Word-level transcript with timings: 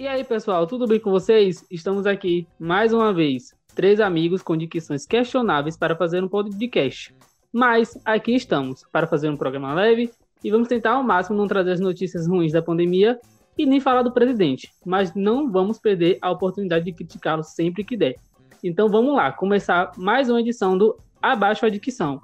E 0.00 0.08
aí, 0.08 0.24
pessoal, 0.24 0.66
tudo 0.66 0.86
bem 0.86 0.98
com 0.98 1.10
vocês? 1.10 1.62
Estamos 1.70 2.06
aqui 2.06 2.48
mais 2.58 2.90
uma 2.90 3.12
vez, 3.12 3.54
três 3.74 4.00
amigos 4.00 4.40
com 4.40 4.56
dicções 4.56 5.04
questionáveis 5.04 5.76
para 5.76 5.94
fazer 5.94 6.24
um 6.24 6.26
podcast. 6.26 7.14
Mas 7.52 8.00
aqui 8.02 8.34
estamos 8.34 8.82
para 8.90 9.06
fazer 9.06 9.28
um 9.28 9.36
programa 9.36 9.74
leve 9.74 10.10
e 10.42 10.50
vamos 10.50 10.68
tentar 10.68 10.92
ao 10.92 11.02
máximo 11.02 11.36
não 11.36 11.46
trazer 11.46 11.72
as 11.72 11.80
notícias 11.80 12.26
ruins 12.26 12.50
da 12.50 12.62
pandemia 12.62 13.20
e 13.58 13.66
nem 13.66 13.78
falar 13.78 14.02
do 14.02 14.10
presidente, 14.10 14.72
mas 14.86 15.14
não 15.14 15.52
vamos 15.52 15.78
perder 15.78 16.16
a 16.22 16.30
oportunidade 16.30 16.86
de 16.86 16.94
criticá-lo 16.94 17.42
sempre 17.42 17.84
que 17.84 17.94
der. 17.94 18.14
Então 18.64 18.88
vamos 18.88 19.14
lá, 19.14 19.30
começar 19.30 19.92
mais 19.98 20.30
uma 20.30 20.40
edição 20.40 20.78
do 20.78 20.96
Abaixo 21.20 21.66
a 21.66 21.68
Dicção. 21.68 22.22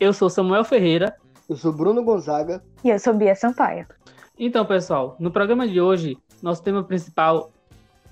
Eu 0.00 0.14
sou 0.14 0.30
Samuel 0.30 0.64
Ferreira. 0.64 1.14
Eu 1.50 1.56
sou 1.56 1.70
Bruno 1.70 2.02
Gonzaga. 2.02 2.64
E 2.82 2.88
eu 2.88 2.98
sou 2.98 3.12
Bia 3.12 3.34
Sampaio. 3.34 3.86
Então, 4.42 4.64
pessoal, 4.64 5.16
no 5.20 5.30
programa 5.30 5.68
de 5.68 5.82
hoje, 5.82 6.16
nosso 6.42 6.64
tema 6.64 6.82
principal 6.82 7.52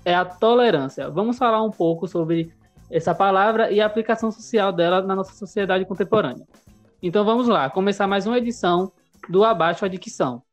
é 0.05 0.13
a 0.13 0.23
tolerância. 0.23 1.09
Vamos 1.09 1.39
falar 1.39 1.63
um 1.63 1.71
pouco 1.71 2.07
sobre 2.07 2.53
essa 2.87 3.15
palavra 3.15 3.71
e 3.71 3.81
a 3.81 3.87
aplicação 3.87 4.29
social 4.29 4.71
dela 4.71 5.01
na 5.01 5.15
nossa 5.15 5.33
sociedade 5.33 5.85
contemporânea. 5.85 6.47
Então 7.01 7.25
vamos 7.25 7.47
lá, 7.47 7.67
começar 7.71 8.05
mais 8.05 8.27
uma 8.27 8.37
edição 8.37 8.91
do 9.27 9.43
Abaixo 9.43 9.83
a 9.83 9.87
Dicção. 9.87 10.43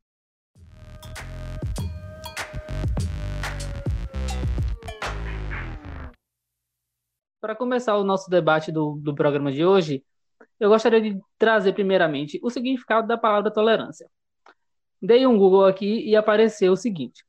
Para 7.39 7.55
começar 7.55 7.99
o 7.99 8.03
nosso 8.03 8.31
debate 8.31 8.73
do, 8.73 8.99
do 9.03 9.15
programa 9.15 9.53
de 9.53 9.63
hoje, 9.63 10.03
eu 10.59 10.71
gostaria 10.71 11.03
de 11.03 11.21
trazer 11.37 11.75
primeiramente 11.75 12.41
o 12.43 12.49
significado 12.49 13.07
da 13.07 13.19
palavra 13.19 13.53
tolerância. 13.53 14.09
Dei 15.01 15.27
um 15.27 15.39
Google 15.39 15.67
aqui 15.67 16.09
e 16.09 16.17
apareceu 16.17 16.73
o 16.73 16.77
seguinte: 16.77 17.25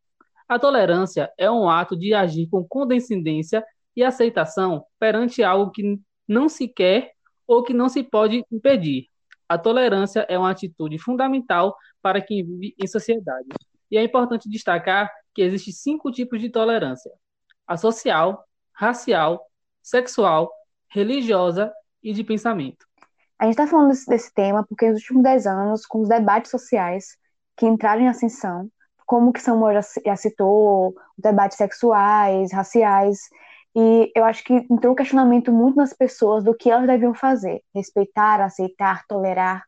a 0.47 0.57
tolerância 0.57 1.31
é 1.37 1.49
um 1.51 1.69
ato 1.69 1.97
de 1.97 2.13
agir 2.13 2.47
com 2.49 2.65
condescendência 2.65 3.65
e 3.95 4.03
aceitação 4.03 4.85
perante 4.99 5.43
algo 5.43 5.71
que 5.71 5.99
não 6.27 6.47
se 6.47 6.67
quer 6.67 7.11
ou 7.45 7.63
que 7.63 7.73
não 7.73 7.89
se 7.89 8.03
pode 8.03 8.43
impedir. 8.51 9.07
A 9.49 9.57
tolerância 9.57 10.25
é 10.29 10.37
uma 10.37 10.51
atitude 10.51 10.97
fundamental 10.99 11.75
para 12.01 12.21
quem 12.21 12.45
vive 12.45 12.75
em 12.77 12.87
sociedade. 12.87 13.47
E 13.89 13.97
é 13.97 14.03
importante 14.03 14.49
destacar 14.49 15.09
que 15.33 15.41
existem 15.41 15.73
cinco 15.73 16.11
tipos 16.11 16.39
de 16.39 16.49
tolerância: 16.49 17.11
a 17.65 17.77
social, 17.77 18.45
racial, 18.73 19.45
sexual, 19.81 20.51
religiosa 20.89 21.71
e 22.03 22.13
de 22.13 22.23
pensamento. 22.23 22.85
A 23.39 23.45
gente 23.45 23.53
está 23.53 23.67
falando 23.67 23.89
desse, 23.89 24.07
desse, 24.07 24.33
tema 24.33 24.65
porque 24.65 24.89
nos 24.89 25.01
últimos 25.01 25.23
dez 25.23 25.45
anos, 25.45 25.85
com 25.85 26.01
os 26.01 26.09
debates 26.09 26.49
sociais 26.49 27.17
que 27.57 27.65
entraram 27.65 28.03
em 28.03 28.07
ascensão, 28.07 28.69
como 29.05 29.33
que 29.33 29.41
Samuel 29.41 29.81
já 30.05 30.15
citou, 30.15 30.95
debates 31.17 31.57
sexuais, 31.57 32.51
raciais, 32.51 33.19
e 33.75 34.11
eu 34.15 34.23
acho 34.25 34.43
que 34.43 34.53
entrou 34.53 34.93
um 34.93 34.95
questionamento 34.95 35.51
muito 35.51 35.75
nas 35.75 35.93
pessoas 35.93 36.43
do 36.43 36.55
que 36.55 36.69
elas 36.69 36.87
deviam 36.87 37.13
fazer, 37.13 37.63
respeitar, 37.73 38.41
aceitar, 38.41 39.05
tolerar. 39.07 39.63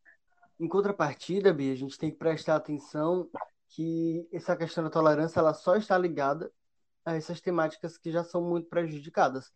Em 0.59 0.67
contrapartida, 0.67 1.53
Bia, 1.53 1.73
a 1.73 1.77
gente 1.77 1.97
tem 1.97 2.11
que 2.11 2.17
prestar 2.17 2.55
atenção 2.55 3.29
que 3.69 4.27
essa 4.31 4.55
questão 4.55 4.83
da 4.83 4.89
tolerância 4.89 5.39
ela 5.39 5.53
só 5.53 5.75
está 5.75 5.97
ligada 5.97 6.51
a 7.05 7.15
essas 7.15 7.39
temáticas 7.39 7.97
que 7.97 8.11
já 8.11 8.23
são 8.23 8.41
muito 8.41 8.67
prejudicadas. 8.67 9.51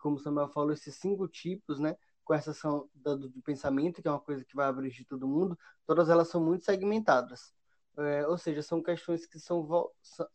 Como 0.00 0.18
Samuel 0.18 0.48
falou, 0.48 0.72
esses 0.72 0.96
cinco 0.96 1.28
tipos, 1.28 1.78
né? 1.78 1.94
com 2.28 2.34
exceção 2.34 2.88
do, 2.94 3.28
do 3.28 3.42
pensamento, 3.42 4.02
que 4.02 4.06
é 4.06 4.10
uma 4.10 4.20
coisa 4.20 4.44
que 4.44 4.54
vai 4.54 4.66
abranger 4.66 5.06
todo 5.06 5.26
mundo, 5.26 5.58
todas 5.86 6.10
elas 6.10 6.28
são 6.28 6.44
muito 6.44 6.62
segmentadas. 6.62 7.54
É, 7.98 8.26
ou 8.26 8.38
seja, 8.38 8.62
são 8.62 8.82
questões 8.82 9.26
que 9.26 9.38
são 9.40 9.66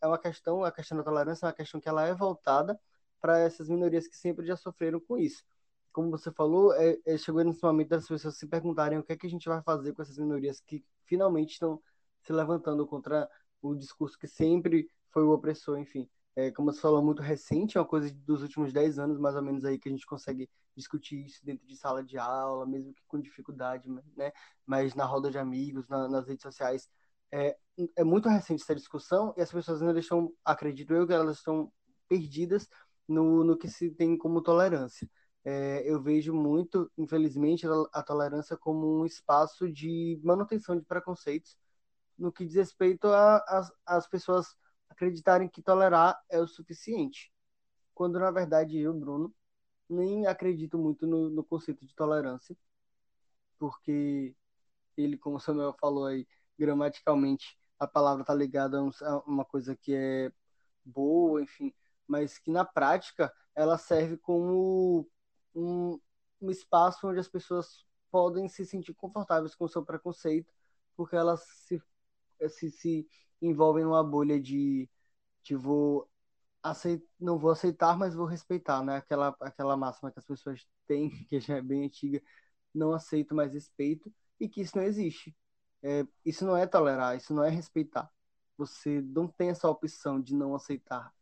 é 0.00 0.06
uma 0.06 0.18
questão, 0.18 0.64
a 0.64 0.72
questão 0.72 0.98
da 0.98 1.04
tolerância 1.04 1.46
é 1.46 1.48
uma 1.48 1.54
questão 1.54 1.80
que 1.80 1.88
ela 1.88 2.06
é 2.06 2.14
voltada 2.14 2.78
para 3.20 3.38
essas 3.38 3.68
minorias 3.68 4.06
que 4.06 4.16
sempre 4.16 4.46
já 4.46 4.56
sofreram 4.56 5.00
com 5.00 5.16
isso. 5.18 5.42
Como 5.92 6.10
você 6.10 6.30
falou, 6.32 6.74
é, 6.74 6.98
é, 7.06 7.16
chegou 7.16 7.42
nesse 7.44 7.62
momento 7.62 7.88
das 7.88 8.06
pessoas 8.06 8.36
se 8.36 8.46
perguntarem 8.46 8.98
o 8.98 9.02
que 9.04 9.12
é 9.12 9.16
que 9.16 9.26
a 9.26 9.30
gente 9.30 9.48
vai 9.48 9.62
fazer 9.62 9.92
com 9.94 10.02
essas 10.02 10.18
minorias 10.18 10.60
que 10.60 10.84
finalmente 11.04 11.52
estão 11.52 11.80
se 12.22 12.32
levantando 12.32 12.86
contra 12.86 13.28
o 13.62 13.74
discurso 13.74 14.18
que 14.18 14.26
sempre 14.26 14.88
foi 15.10 15.22
o 15.24 15.32
opressor, 15.32 15.78
enfim 15.78 16.08
é, 16.36 16.50
como 16.50 16.72
você 16.72 16.80
falou, 16.80 17.02
muito 17.02 17.22
recente, 17.22 17.78
é 17.78 17.80
uma 17.80 17.86
coisa 17.86 18.12
dos 18.12 18.42
últimos 18.42 18.72
10 18.72 18.98
anos, 18.98 19.18
mais 19.18 19.36
ou 19.36 19.42
menos, 19.42 19.64
aí 19.64 19.78
que 19.78 19.88
a 19.88 19.92
gente 19.92 20.06
consegue 20.06 20.50
discutir 20.76 21.24
isso 21.24 21.44
dentro 21.44 21.64
de 21.66 21.76
sala 21.76 22.02
de 22.02 22.18
aula, 22.18 22.66
mesmo 22.66 22.92
que 22.92 23.02
com 23.06 23.20
dificuldade, 23.20 23.88
né? 24.16 24.32
Mas 24.66 24.94
na 24.94 25.04
roda 25.04 25.30
de 25.30 25.38
amigos, 25.38 25.86
na, 25.88 26.08
nas 26.08 26.26
redes 26.26 26.42
sociais. 26.42 26.88
É, 27.34 27.56
é 27.96 28.04
muito 28.04 28.28
recente 28.28 28.62
essa 28.62 28.76
discussão 28.76 29.34
e 29.36 29.42
as 29.42 29.50
pessoas 29.50 29.82
ainda 29.82 29.98
estão, 29.98 30.32
acredito 30.44 30.94
eu, 30.94 31.04
que 31.04 31.12
elas 31.12 31.38
estão 31.38 31.72
perdidas 32.08 32.68
no, 33.08 33.42
no 33.42 33.58
que 33.58 33.68
se 33.68 33.90
tem 33.90 34.16
como 34.16 34.40
tolerância. 34.40 35.10
É, 35.44 35.82
eu 35.84 36.00
vejo 36.00 36.32
muito, 36.32 36.90
infelizmente, 36.96 37.66
a, 37.92 38.02
tolerância 38.04 38.56
como 38.56 39.00
um 39.00 39.04
espaço 39.04 39.70
de 39.70 40.18
manutenção 40.22 40.78
de 40.78 40.84
preconceitos 40.84 41.58
no 42.16 42.32
que 42.32 42.46
diz 42.46 42.54
respeito 42.54 43.08
às 43.84 44.06
pessoas 44.08 44.46
acreditarem 44.88 45.48
que 45.48 45.60
tolerar 45.60 46.16
é 46.30 46.40
o 46.40 46.46
suficiente. 46.46 47.32
Quando, 47.94 48.18
na 48.20 48.30
verdade, 48.30 48.78
eu, 48.78 48.94
Bruno, 48.94 49.34
nem 49.88 50.26
acredito 50.26 50.78
muito 50.78 51.06
no, 51.06 51.30
no 51.30 51.44
conceito 51.44 51.84
de 51.86 51.94
tolerância, 51.96 52.56
porque 53.58 54.34
ele, 54.96 55.18
como 55.18 55.36
o 55.36 55.40
Samuel 55.40 55.74
falou 55.80 56.06
aí, 56.06 56.26
gramaticalmente, 56.58 57.56
a 57.78 57.86
palavra 57.86 58.22
está 58.22 58.34
ligada 58.34 58.78
a 58.78 59.18
uma 59.26 59.44
coisa 59.44 59.76
que 59.76 59.94
é 59.94 60.32
boa, 60.84 61.42
enfim, 61.42 61.72
mas 62.06 62.38
que 62.38 62.50
na 62.50 62.64
prática 62.64 63.32
ela 63.54 63.78
serve 63.78 64.16
como 64.18 65.08
um, 65.54 65.98
um 66.40 66.50
espaço 66.50 67.06
onde 67.08 67.20
as 67.20 67.28
pessoas 67.28 67.84
podem 68.10 68.48
se 68.48 68.64
sentir 68.66 68.94
confortáveis 68.94 69.54
com 69.54 69.64
o 69.64 69.68
seu 69.68 69.84
preconceito, 69.84 70.52
porque 70.96 71.16
elas 71.16 71.42
se, 71.66 71.82
se, 72.48 72.70
se 72.70 73.08
envolvem 73.42 73.84
numa 73.84 74.04
bolha 74.04 74.40
de, 74.40 74.88
de 75.42 75.56
vou 75.56 76.08
aceit, 76.62 77.04
não 77.20 77.38
vou 77.38 77.50
aceitar, 77.50 77.98
mas 77.98 78.14
vou 78.14 78.26
respeitar, 78.26 78.82
né? 78.84 78.96
Aquela, 78.96 79.36
aquela 79.40 79.76
máxima 79.76 80.10
que 80.10 80.18
as 80.18 80.26
pessoas 80.26 80.66
têm, 80.86 81.10
que 81.28 81.40
já 81.40 81.56
é 81.56 81.62
bem 81.62 81.84
antiga, 81.84 82.22
não 82.74 82.92
aceito, 82.92 83.34
mas 83.34 83.52
respeito, 83.52 84.12
e 84.40 84.48
que 84.48 84.62
isso 84.62 84.76
não 84.76 84.84
existe. 84.84 85.34
É, 85.84 86.06
isso 86.24 86.46
não 86.46 86.56
é 86.56 86.66
tolerar, 86.66 87.16
isso 87.16 87.34
não 87.34 87.44
é 87.44 87.50
respeitar. 87.50 88.10
Você 88.56 89.02
não 89.02 89.28
tem 89.28 89.50
essa 89.50 89.68
opção 89.68 90.20
de 90.20 90.34
não 90.34 90.54
aceitar 90.54 91.12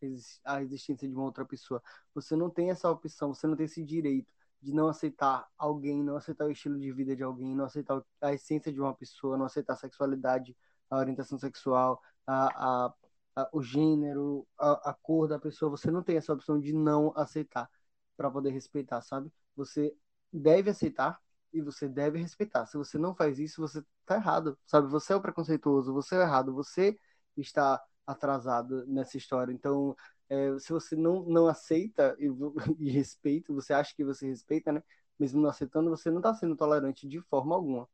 a 0.44 0.62
existência 0.62 1.08
de 1.08 1.14
uma 1.14 1.24
outra 1.24 1.44
pessoa. 1.44 1.82
Você 2.14 2.36
não 2.36 2.48
tem 2.50 2.70
essa 2.70 2.88
opção, 2.90 3.34
você 3.34 3.46
não 3.46 3.56
tem 3.56 3.66
esse 3.66 3.82
direito 3.84 4.32
de 4.60 4.72
não 4.72 4.88
aceitar 4.88 5.48
alguém, 5.58 6.02
não 6.04 6.16
aceitar 6.16 6.46
o 6.46 6.50
estilo 6.52 6.78
de 6.78 6.92
vida 6.92 7.16
de 7.16 7.22
alguém, 7.22 7.56
não 7.56 7.64
aceitar 7.64 8.02
a 8.20 8.32
essência 8.32 8.72
de 8.72 8.80
uma 8.80 8.94
pessoa, 8.94 9.36
não 9.36 9.46
aceitar 9.46 9.72
a 9.74 9.76
sexualidade, 9.76 10.56
a 10.90 10.98
orientação 10.98 11.38
sexual, 11.38 12.00
a, 12.26 12.86
a, 12.86 12.94
a 13.36 13.48
o 13.52 13.62
gênero, 13.62 14.46
a, 14.58 14.90
a, 14.90 14.94
cor 14.94 15.26
da 15.28 15.38
pessoa, 15.38 15.70
você 15.70 15.90
não 15.90 16.02
tem 16.02 16.16
essa 16.16 16.32
opção 16.32 16.60
de 16.60 16.72
não 16.72 17.12
aceitar 17.16 17.68
para 18.16 18.30
poder 18.30 18.50
respeitar, 18.50 19.00
sabe? 19.02 19.32
Você 19.56 19.96
deve 20.32 20.70
aceitar 20.70 21.20
e 21.52 21.60
você 21.60 21.88
deve 21.88 22.18
respeitar. 22.18 22.66
Se 22.66 22.76
você 22.76 22.98
não 22.98 23.14
faz 23.14 23.38
isso, 23.38 23.60
você 23.60 23.82
tá 24.06 24.16
errado, 24.16 24.58
sabe? 24.66 24.88
Você 24.88 25.12
é 25.12 25.16
o 25.16 25.20
preconceituoso, 25.20 25.92
você 25.92 26.14
é 26.14 26.18
o 26.18 26.22
errado, 26.22 26.52
você 26.54 26.96
está 27.36 27.82
atrasado 28.06 28.86
nessa 28.86 29.16
história. 29.16 29.52
Então, 29.52 29.94
é, 30.28 30.58
se 30.58 30.72
você 30.72 30.96
não, 30.96 31.22
não 31.24 31.46
aceita 31.46 32.16
e, 32.18 32.26
e 32.78 32.90
respeita, 32.90 33.52
você 33.52 33.72
acha 33.72 33.94
que 33.94 34.04
você 34.04 34.26
respeita, 34.26 34.72
né? 34.72 34.82
Mesmo 35.18 35.40
não 35.40 35.50
aceitando, 35.50 35.90
você 35.90 36.10
não 36.10 36.18
está 36.18 36.34
sendo 36.34 36.56
tolerante 36.56 37.06
de 37.06 37.20
forma 37.20 37.54
alguma. 37.54 37.88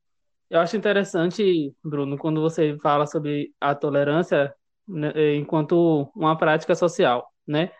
Eu 0.48 0.60
acho 0.60 0.76
interessante, 0.76 1.74
Bruno, 1.84 2.16
quando 2.16 2.40
você 2.40 2.78
fala 2.78 3.06
sobre 3.06 3.54
a 3.60 3.74
tolerância 3.74 4.54
né, 4.86 5.12
é, 5.14 5.34
enquanto 5.34 6.10
uma 6.14 6.38
prática 6.38 6.74
social, 6.74 7.30
né? 7.46 7.70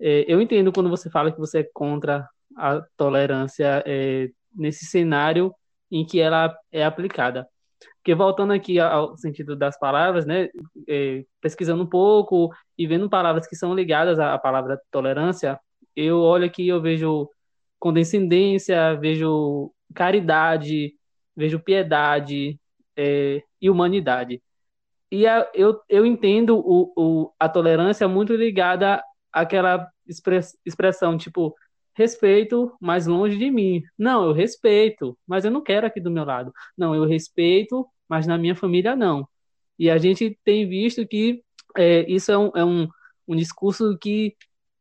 É, 0.00 0.24
eu 0.26 0.40
entendo 0.40 0.72
quando 0.72 0.88
você 0.88 1.10
fala 1.10 1.30
que 1.30 1.38
você 1.38 1.60
é 1.60 1.70
contra 1.72 2.26
a 2.56 2.80
tolerância 2.96 3.82
é, 3.86 4.30
nesse 4.54 4.84
cenário 4.86 5.54
em 5.90 6.04
que 6.04 6.20
ela 6.20 6.54
é 6.72 6.84
aplicada. 6.84 7.48
Porque 7.96 8.14
voltando 8.14 8.52
aqui 8.52 8.78
ao 8.78 9.16
sentido 9.16 9.56
das 9.56 9.78
palavras, 9.78 10.26
né, 10.26 10.48
é, 10.88 11.24
pesquisando 11.40 11.82
um 11.82 11.86
pouco 11.86 12.50
e 12.76 12.86
vendo 12.86 13.08
palavras 13.08 13.46
que 13.46 13.56
são 13.56 13.74
ligadas 13.74 14.18
à 14.18 14.38
palavra 14.38 14.78
tolerância, 14.90 15.58
eu 15.96 16.18
olho 16.20 16.44
aqui 16.44 16.68
eu 16.68 16.80
vejo 16.80 17.28
condescendência, 17.78 18.94
vejo 18.96 19.72
caridade, 19.94 20.94
vejo 21.36 21.60
piedade 21.60 22.58
é, 22.96 23.42
e 23.60 23.70
humanidade. 23.70 24.42
E 25.10 25.26
a, 25.26 25.48
eu, 25.54 25.80
eu 25.88 26.04
entendo 26.04 26.58
o, 26.58 26.92
o, 26.96 27.32
a 27.38 27.48
tolerância 27.48 28.08
muito 28.08 28.34
ligada 28.34 29.02
àquela 29.32 29.88
express, 30.06 30.58
expressão, 30.64 31.16
tipo, 31.16 31.54
respeito, 31.96 32.72
mas 32.80 33.06
longe 33.06 33.36
de 33.38 33.50
mim. 33.50 33.82
Não, 33.98 34.24
eu 34.24 34.32
respeito, 34.32 35.16
mas 35.26 35.44
eu 35.44 35.50
não 35.50 35.62
quero 35.62 35.86
aqui 35.86 36.00
do 36.00 36.10
meu 36.10 36.24
lado. 36.24 36.52
Não, 36.76 36.94
eu 36.94 37.04
respeito, 37.04 37.86
mas 38.08 38.26
na 38.26 38.38
minha 38.38 38.54
família 38.54 38.96
não. 38.96 39.28
E 39.78 39.90
a 39.90 39.98
gente 39.98 40.38
tem 40.44 40.68
visto 40.68 41.06
que 41.06 41.42
é, 41.76 42.08
isso 42.10 42.30
é, 42.30 42.38
um, 42.38 42.50
é 42.54 42.64
um, 42.64 42.88
um 43.26 43.36
discurso 43.36 43.96
que 43.98 44.36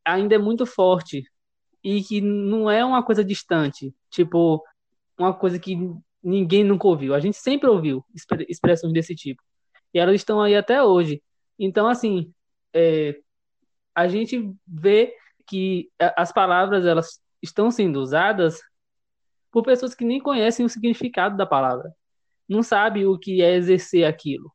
ainda 0.05 0.35
é 0.35 0.37
muito 0.37 0.65
forte 0.65 1.23
e 1.83 2.01
que 2.03 2.21
não 2.21 2.69
é 2.69 2.83
uma 2.85 3.03
coisa 3.03 3.23
distante, 3.23 3.93
tipo, 4.09 4.63
uma 5.17 5.33
coisa 5.33 5.59
que 5.59 5.77
ninguém 6.23 6.63
nunca 6.63 6.87
ouviu. 6.87 7.13
A 7.13 7.19
gente 7.19 7.37
sempre 7.37 7.69
ouviu 7.69 8.05
expressões 8.47 8.93
desse 8.93 9.15
tipo. 9.15 9.43
E 9.93 9.99
elas 9.99 10.15
estão 10.15 10.41
aí 10.41 10.55
até 10.55 10.81
hoje. 10.81 11.21
Então, 11.59 11.87
assim, 11.87 12.33
é, 12.73 13.19
a 13.93 14.07
gente 14.07 14.53
vê 14.67 15.13
que 15.47 15.89
as 16.15 16.31
palavras 16.31 16.85
elas 16.85 17.21
estão 17.41 17.69
sendo 17.69 17.99
usadas 17.99 18.59
por 19.51 19.63
pessoas 19.63 19.93
que 19.93 20.05
nem 20.05 20.19
conhecem 20.19 20.65
o 20.65 20.69
significado 20.69 21.37
da 21.37 21.45
palavra, 21.45 21.93
não 22.47 22.63
sabe 22.63 23.05
o 23.05 23.17
que 23.17 23.41
é 23.41 23.53
exercer 23.55 24.05
aquilo, 24.05 24.51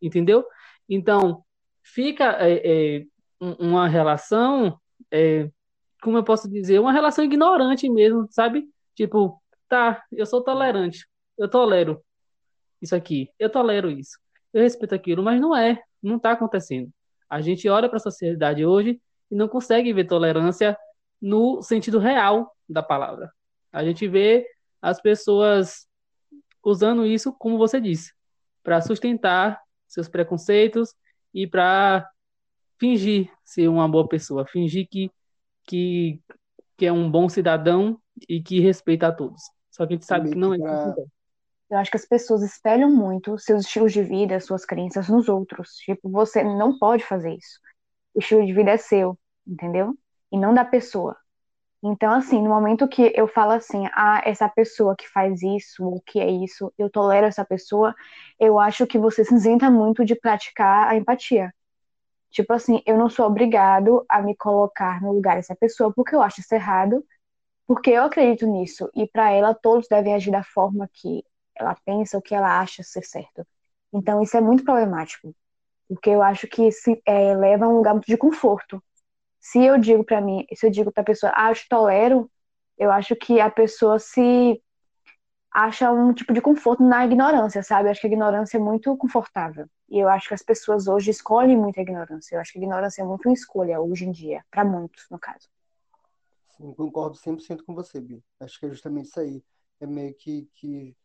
entendeu? 0.00 0.44
Então 0.88 1.44
fica 1.82 2.36
é, 2.40 2.98
é, 2.98 3.04
uma 3.40 3.86
relação, 3.88 4.78
é, 5.10 5.50
como 6.02 6.18
eu 6.18 6.24
posso 6.24 6.48
dizer, 6.50 6.80
uma 6.80 6.92
relação 6.92 7.24
ignorante 7.24 7.88
mesmo, 7.88 8.26
sabe? 8.30 8.68
Tipo, 8.94 9.40
tá, 9.68 10.02
eu 10.10 10.26
sou 10.26 10.42
tolerante, 10.42 11.06
eu 11.38 11.48
tolero 11.48 12.02
isso 12.80 12.96
aqui, 12.96 13.28
eu 13.38 13.48
tolero 13.48 13.90
isso, 13.90 14.18
eu 14.52 14.62
respeito 14.62 14.94
aquilo, 14.94 15.22
mas 15.22 15.40
não 15.40 15.56
é, 15.56 15.80
não 16.02 16.16
está 16.16 16.32
acontecendo. 16.32 16.90
A 17.30 17.40
gente 17.40 17.68
olha 17.68 17.88
para 17.88 17.96
a 17.96 18.00
sociedade 18.00 18.66
hoje 18.66 19.00
e 19.32 19.34
não 19.34 19.48
consegue 19.48 19.94
ver 19.94 20.04
tolerância 20.04 20.76
no 21.20 21.62
sentido 21.62 21.98
real 21.98 22.54
da 22.68 22.82
palavra. 22.82 23.32
A 23.72 23.82
gente 23.82 24.06
vê 24.06 24.46
as 24.80 25.00
pessoas 25.00 25.88
usando 26.62 27.06
isso, 27.06 27.32
como 27.32 27.56
você 27.56 27.80
disse, 27.80 28.12
para 28.62 28.82
sustentar 28.82 29.58
seus 29.88 30.06
preconceitos 30.06 30.94
e 31.32 31.46
para 31.46 32.06
fingir 32.78 33.32
ser 33.42 33.68
uma 33.68 33.88
boa 33.88 34.06
pessoa, 34.06 34.46
fingir 34.46 34.86
que, 34.90 35.10
que, 35.64 36.20
que 36.76 36.84
é 36.84 36.92
um 36.92 37.10
bom 37.10 37.26
cidadão 37.26 37.98
e 38.28 38.42
que 38.42 38.60
respeita 38.60 39.06
a 39.06 39.12
todos. 39.12 39.40
Só 39.70 39.86
que 39.86 39.94
a 39.94 39.96
gente 39.96 40.04
sabe 40.04 40.28
que 40.28 40.36
não 40.36 40.52
é 40.52 40.58
pra... 40.58 40.94
Eu 41.70 41.78
acho 41.78 41.90
que 41.90 41.96
as 41.96 42.04
pessoas 42.04 42.42
espelham 42.42 42.90
muito 42.90 43.38
seus 43.38 43.64
estilos 43.64 43.94
de 43.94 44.02
vida, 44.02 44.38
suas 44.40 44.66
crenças 44.66 45.08
nos 45.08 45.26
outros. 45.26 45.70
Tipo, 45.76 46.10
você 46.10 46.44
não 46.44 46.78
pode 46.78 47.02
fazer 47.02 47.34
isso. 47.34 47.58
O 48.14 48.18
estilo 48.18 48.44
de 48.44 48.52
vida 48.52 48.72
é 48.72 48.76
seu, 48.76 49.18
entendeu? 49.46 49.96
E 50.30 50.38
não 50.38 50.54
da 50.54 50.64
pessoa. 50.64 51.16
Então, 51.84 52.12
assim, 52.12 52.40
no 52.40 52.48
momento 52.50 52.88
que 52.88 53.12
eu 53.14 53.26
falo 53.26 53.52
assim, 53.52 53.86
ah, 53.94 54.22
essa 54.24 54.48
pessoa 54.48 54.94
que 54.96 55.08
faz 55.08 55.42
isso, 55.42 55.84
o 55.84 56.00
que 56.00 56.20
é 56.20 56.30
isso, 56.30 56.72
eu 56.78 56.88
tolero 56.88 57.26
essa 57.26 57.44
pessoa, 57.44 57.94
eu 58.38 58.58
acho 58.60 58.86
que 58.86 58.98
você 58.98 59.24
se 59.24 59.34
isenta 59.34 59.70
muito 59.70 60.04
de 60.04 60.14
praticar 60.14 60.88
a 60.88 60.96
empatia. 60.96 61.52
Tipo 62.30 62.52
assim, 62.54 62.82
eu 62.86 62.96
não 62.98 63.10
sou 63.10 63.26
obrigado 63.26 64.04
a 64.08 64.22
me 64.22 64.36
colocar 64.36 65.02
no 65.02 65.12
lugar 65.12 65.36
dessa 65.36 65.54
pessoa 65.56 65.92
porque 65.94 66.14
eu 66.14 66.22
acho 66.22 66.40
isso 66.40 66.54
errado, 66.54 67.04
porque 67.66 67.90
eu 67.90 68.04
acredito 68.04 68.46
nisso. 68.46 68.90
E 68.94 69.06
para 69.08 69.30
ela, 69.32 69.54
todos 69.54 69.88
devem 69.88 70.14
agir 70.14 70.30
da 70.30 70.44
forma 70.44 70.88
que 70.92 71.24
ela 71.56 71.76
pensa, 71.84 72.18
o 72.18 72.22
que 72.22 72.34
ela 72.34 72.60
acha 72.60 72.82
ser 72.82 73.04
certo. 73.04 73.46
Então 73.92 74.22
isso 74.22 74.36
é 74.36 74.40
muito 74.40 74.64
problemático, 74.64 75.34
porque 75.88 76.10
eu 76.10 76.22
acho 76.22 76.48
que 76.48 76.70
se 76.72 77.00
é, 77.06 77.34
leva 77.36 77.66
a 77.66 77.68
um 77.68 77.76
lugar 77.78 77.94
muito 77.94 78.06
de 78.06 78.16
conforto. 78.16 78.82
Se 79.42 79.60
eu 79.60 79.76
digo 79.76 80.04
para 80.04 80.20
mim, 80.20 80.46
se 80.54 80.64
eu 80.64 80.70
digo 80.70 80.92
para 80.92 81.02
a 81.02 81.04
pessoa, 81.04 81.32
ah, 81.34 81.50
eu 81.50 81.54
te 81.56 81.68
tolero, 81.68 82.30
eu 82.78 82.92
acho 82.92 83.16
que 83.16 83.40
a 83.40 83.50
pessoa 83.50 83.98
se 83.98 84.62
acha 85.50 85.90
um 85.90 86.14
tipo 86.14 86.32
de 86.32 86.40
conforto 86.40 86.80
na 86.84 87.04
ignorância, 87.04 87.60
sabe? 87.60 87.88
Eu 87.88 87.90
acho 87.90 88.00
que 88.00 88.06
a 88.06 88.10
ignorância 88.10 88.56
é 88.56 88.60
muito 88.60 88.96
confortável. 88.96 89.68
E 89.88 89.98
eu 89.98 90.08
acho 90.08 90.28
que 90.28 90.34
as 90.34 90.44
pessoas 90.44 90.86
hoje 90.86 91.10
escolhem 91.10 91.56
muito 91.56 91.76
a 91.80 91.82
ignorância. 91.82 92.36
Eu 92.36 92.40
acho 92.40 92.52
que 92.52 92.58
a 92.60 92.62
ignorância 92.62 93.02
é 93.02 93.04
muito 93.04 93.28
uma 93.28 93.34
escolha 93.34 93.80
hoje 93.80 94.04
em 94.04 94.12
dia, 94.12 94.44
para 94.48 94.64
muitos, 94.64 95.08
no 95.10 95.18
caso. 95.18 95.48
Sim, 96.56 96.72
concordo 96.74 97.16
100% 97.16 97.64
com 97.64 97.74
você, 97.74 98.00
Bi. 98.00 98.22
Acho 98.38 98.60
que 98.60 98.66
é 98.66 98.68
justamente 98.68 99.06
isso 99.06 99.18
aí. 99.18 99.42
É 99.80 99.86
meio 99.88 100.14
que, 100.14 100.48
que 100.54 100.96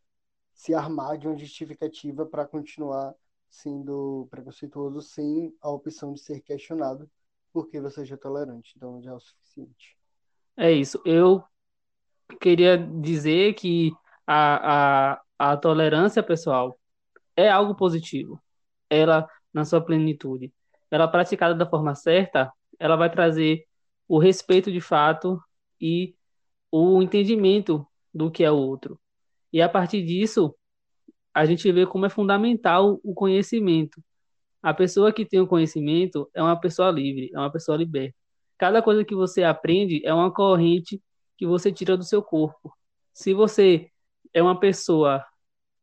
se 0.53 0.75
armar 0.75 1.17
de 1.17 1.27
uma 1.27 1.35
justificativa 1.35 2.23
para 2.23 2.45
continuar 2.45 3.15
sendo 3.49 4.27
preconceituoso 4.29 5.01
sem 5.01 5.51
a 5.59 5.71
opção 5.71 6.13
de 6.13 6.19
ser 6.19 6.39
questionado 6.41 7.09
porque 7.53 7.79
você 7.79 8.05
já 8.05 8.15
é 8.15 8.17
tolerante, 8.17 8.73
então 8.75 9.01
já 9.01 9.11
é 9.11 9.13
o 9.13 9.19
suficiente. 9.19 9.97
É 10.55 10.71
isso. 10.71 11.01
Eu 11.05 11.43
queria 12.41 12.77
dizer 12.77 13.53
que 13.53 13.91
a, 14.25 15.13
a, 15.13 15.21
a 15.39 15.57
tolerância, 15.57 16.21
pessoal, 16.23 16.79
é 17.35 17.49
algo 17.49 17.75
positivo. 17.75 18.41
Ela, 18.89 19.27
na 19.53 19.65
sua 19.65 19.81
plenitude, 19.81 20.53
ela 20.89 21.07
praticada 21.07 21.53
da 21.55 21.69
forma 21.69 21.95
certa, 21.95 22.51
ela 22.79 22.95
vai 22.95 23.09
trazer 23.11 23.65
o 24.07 24.19
respeito 24.19 24.71
de 24.71 24.81
fato 24.81 25.41
e 25.79 26.15
o 26.71 27.01
entendimento 27.01 27.85
do 28.13 28.31
que 28.31 28.43
é 28.43 28.51
o 28.51 28.57
outro. 28.57 28.99
E 29.51 29.61
a 29.61 29.69
partir 29.69 30.03
disso, 30.03 30.55
a 31.33 31.45
gente 31.45 31.71
vê 31.71 31.85
como 31.85 32.05
é 32.05 32.09
fundamental 32.09 32.99
o 33.03 33.13
conhecimento. 33.13 34.01
A 34.61 34.73
pessoa 34.73 35.13
que 35.13 35.25
tem 35.25 35.39
o 35.39 35.47
conhecimento 35.47 36.29
é 36.33 36.41
uma 36.41 36.59
pessoa 36.59 36.91
livre, 36.91 37.31
é 37.33 37.39
uma 37.39 37.51
pessoa 37.51 37.77
liberta. 37.77 38.15
Cada 38.57 38.81
coisa 38.81 39.05
que 39.05 39.15
você 39.15 39.43
aprende 39.43 40.01
é 40.05 40.13
uma 40.13 40.33
corrente 40.33 41.01
que 41.37 41.45
você 41.45 41.71
tira 41.71 41.95
do 41.95 42.03
seu 42.03 42.21
corpo. 42.21 42.73
Se 43.13 43.33
você 43.33 43.89
é 44.33 44.41
uma 44.41 44.59
pessoa 44.59 45.23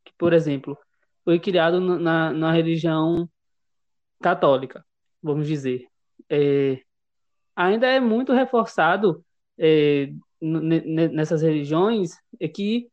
que, 0.05 0.12
por 0.19 0.32
exemplo, 0.32 0.76
foi 1.25 1.38
criado 1.38 1.81
na, 1.81 2.32
na 2.32 2.53
religião 2.53 3.29
católica, 4.21 4.85
vamos 5.23 5.47
dizer, 5.47 5.87
é, 6.29 6.82
ainda 7.55 7.87
é 7.87 8.00
muito 8.00 8.32
reforçado 8.32 9.25
é, 9.59 10.12
nessas 10.41 11.43
religiões 11.43 12.12
é 12.41 12.49
que 12.49 12.88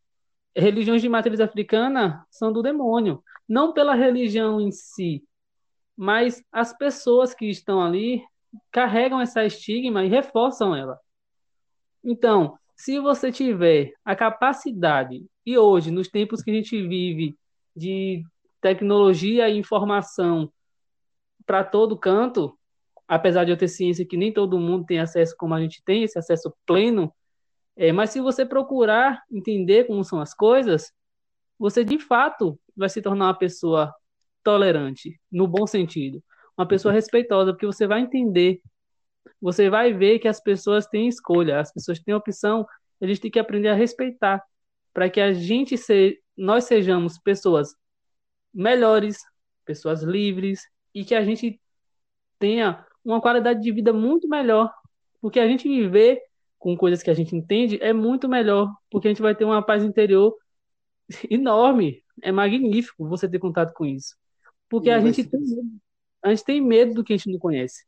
religiões 0.56 1.02
de 1.02 1.10
matriz 1.10 1.40
africana 1.40 2.26
são 2.30 2.52
do 2.52 2.62
demônio, 2.62 3.24
não 3.48 3.74
pela 3.74 3.96
religião 3.96 4.62
em 4.62 4.72
si, 4.72 5.24
mas 6.02 6.44
as 6.52 6.76
pessoas 6.76 7.32
que 7.32 7.46
estão 7.46 7.80
ali 7.80 8.24
carregam 8.72 9.22
essa 9.22 9.46
estigma 9.46 10.04
e 10.04 10.10
reforçam 10.10 10.76
ela. 10.76 11.00
Então, 12.04 12.58
se 12.76 13.00
você 13.00 13.32
tiver 13.32 13.94
a 14.04 14.16
capacidade, 14.16 15.24
e 15.46 15.56
hoje, 15.60 15.92
nos 15.92 16.08
tempos 16.08 16.42
que 16.42 16.50
a 16.50 16.56
gente 16.56 16.76
vive 16.88 17.38
de 17.76 18.24
tecnologia 18.60 19.48
e 19.48 19.60
informação 19.60 20.52
para 21.46 21.64
todo 21.64 21.96
canto, 21.96 22.58
apesar 23.08 23.44
de 23.44 23.52
eu 23.52 23.58
ter 23.58 23.68
ciência 23.68 24.04
que 24.04 24.18
nem 24.18 24.34
todo 24.34 24.58
mundo 24.58 24.88
tem 24.88 25.00
acesso 25.00 25.36
como 25.38 25.54
a 25.54 25.62
gente 25.62 25.84
tem, 25.84 26.02
esse 26.02 26.18
acesso 26.18 26.52
pleno, 26.66 27.14
é, 27.76 27.92
mas 27.92 28.10
se 28.10 28.20
você 28.20 28.44
procurar 28.44 29.22
entender 29.32 29.84
como 29.84 30.04
são 30.04 30.20
as 30.20 30.34
coisas, 30.34 30.92
você 31.60 31.84
de 31.84 32.00
fato 32.00 32.60
vai 32.76 32.90
se 32.90 33.04
tornar 33.04 33.26
uma 33.26 33.38
pessoa 33.38 33.94
tolerante, 34.44 35.20
no 35.32 35.48
bom 35.48 35.68
sentido, 35.68 36.24
uma 36.58 36.68
pessoa 36.68 36.94
respeitosa, 36.94 37.54
porque 37.54 37.66
você 37.66 37.88
vai 37.88 38.02
entender, 38.02 38.62
você 39.42 39.70
vai 39.70 39.94
ver 39.94 40.20
que 40.20 40.28
as 40.28 40.42
pessoas 40.42 40.86
têm 40.88 41.08
escolha, 41.08 41.60
as 41.60 41.72
pessoas 41.72 42.00
têm 42.00 42.14
opção, 42.14 42.66
a 43.02 43.08
gente 43.08 43.22
tem 43.22 43.32
que 43.32 43.40
aprender 43.40 43.70
a 43.70 43.74
respeitar, 43.74 44.44
para 44.94 45.10
que 45.10 45.22
a 45.22 45.34
gente 45.34 45.78
se, 45.78 46.20
nós 46.38 46.66
sejamos 46.66 47.18
pessoas 47.18 47.76
melhores, 48.54 49.18
pessoas 49.66 50.04
livres 50.04 50.62
e 50.94 51.06
que 51.06 51.16
a 51.16 51.24
gente 51.24 51.60
tenha 52.38 52.86
uma 53.04 53.22
qualidade 53.22 53.62
de 53.62 53.72
vida 53.72 53.94
muito 53.94 54.28
melhor, 54.28 54.72
porque 55.22 55.40
a 55.40 55.48
gente 55.48 55.68
viver 55.68 56.22
com 56.60 56.78
coisas 56.78 57.02
que 57.02 57.10
a 57.10 57.14
gente 57.14 57.36
entende, 57.36 57.80
é 57.82 57.92
muito 57.92 58.30
melhor, 58.30 58.72
porque 58.90 59.08
a 59.08 59.12
gente 59.12 59.22
vai 59.22 59.36
ter 59.36 59.46
uma 59.46 59.66
paz 59.66 59.84
interior 59.84 60.36
enorme. 61.30 62.04
É 62.22 62.32
magnífico 62.32 63.08
você 63.08 63.28
ter 63.28 63.40
contato 63.40 63.74
com 63.74 63.84
isso. 63.86 64.16
Porque 64.72 64.90
a 64.90 65.02
gente, 65.02 65.26
tem 65.26 65.42
medo, 65.42 65.70
a 66.24 66.30
gente 66.30 66.46
tem 66.46 66.62
medo 66.62 66.94
do 66.94 67.04
que 67.04 67.12
a 67.12 67.18
gente 67.18 67.30
não 67.30 67.38
conhece. 67.38 67.84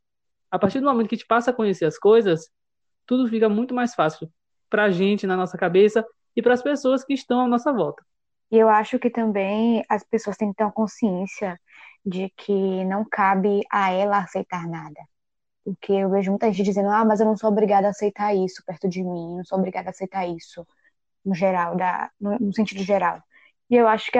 A 0.50 0.58
partir 0.58 0.80
do 0.80 0.84
momento 0.84 1.08
que 1.08 1.14
a 1.14 1.18
gente 1.18 1.26
passa 1.26 1.50
a 1.50 1.54
conhecer 1.54 1.86
as 1.86 1.98
coisas, 1.98 2.50
tudo 3.06 3.26
fica 3.26 3.48
muito 3.48 3.74
mais 3.74 3.94
fácil 3.94 4.30
para 4.68 4.84
a 4.84 4.90
gente, 4.90 5.26
na 5.26 5.34
nossa 5.34 5.56
cabeça, 5.56 6.04
e 6.36 6.42
para 6.42 6.52
as 6.52 6.62
pessoas 6.62 7.02
que 7.02 7.14
estão 7.14 7.40
à 7.40 7.48
nossa 7.48 7.72
volta. 7.72 8.04
E 8.50 8.58
eu 8.58 8.68
acho 8.68 8.98
que 8.98 9.08
também 9.08 9.82
as 9.88 10.04
pessoas 10.04 10.36
têm 10.36 10.50
que 10.50 10.56
ter 10.56 10.64
uma 10.64 10.72
consciência 10.72 11.58
de 12.04 12.30
que 12.36 12.84
não 12.84 13.02
cabe 13.10 13.62
a 13.72 13.90
ela 13.90 14.18
aceitar 14.18 14.68
nada. 14.68 15.00
Porque 15.64 15.90
eu 15.90 16.10
vejo 16.10 16.30
muita 16.30 16.52
gente 16.52 16.66
dizendo, 16.66 16.90
ah, 16.90 17.04
mas 17.06 17.18
eu 17.18 17.26
não 17.26 17.36
sou 17.36 17.48
obrigada 17.48 17.86
a 17.86 17.90
aceitar 17.90 18.34
isso 18.34 18.62
perto 18.66 18.86
de 18.90 19.02
mim, 19.02 19.30
eu 19.30 19.36
não 19.38 19.44
sou 19.44 19.58
obrigada 19.58 19.88
a 19.88 19.90
aceitar 19.90 20.26
isso, 20.26 20.66
no 21.24 21.34
geral, 21.34 21.76
da, 21.76 22.10
no, 22.20 22.38
no 22.38 22.52
sentido 22.52 22.82
geral. 22.82 23.22
E 23.70 23.76
eu 23.76 23.88
acho 23.88 24.10
que 24.10 24.18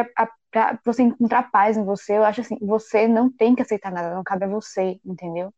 para 0.54 0.78
você 0.84 1.02
encontrar 1.02 1.50
paz 1.50 1.76
em 1.76 1.84
você, 1.84 2.16
eu 2.16 2.23
acho 2.23 2.42
assim, 2.42 2.56
você 2.61 3.08
não 3.08 3.28
tem 3.28 3.56
que 3.56 3.62
aceitar 3.62 3.90
nada, 3.90 4.14
não 4.14 4.23
cabe 4.23 4.44
a 4.44 4.49
você, 4.49 5.00
entendeu? 5.04 5.52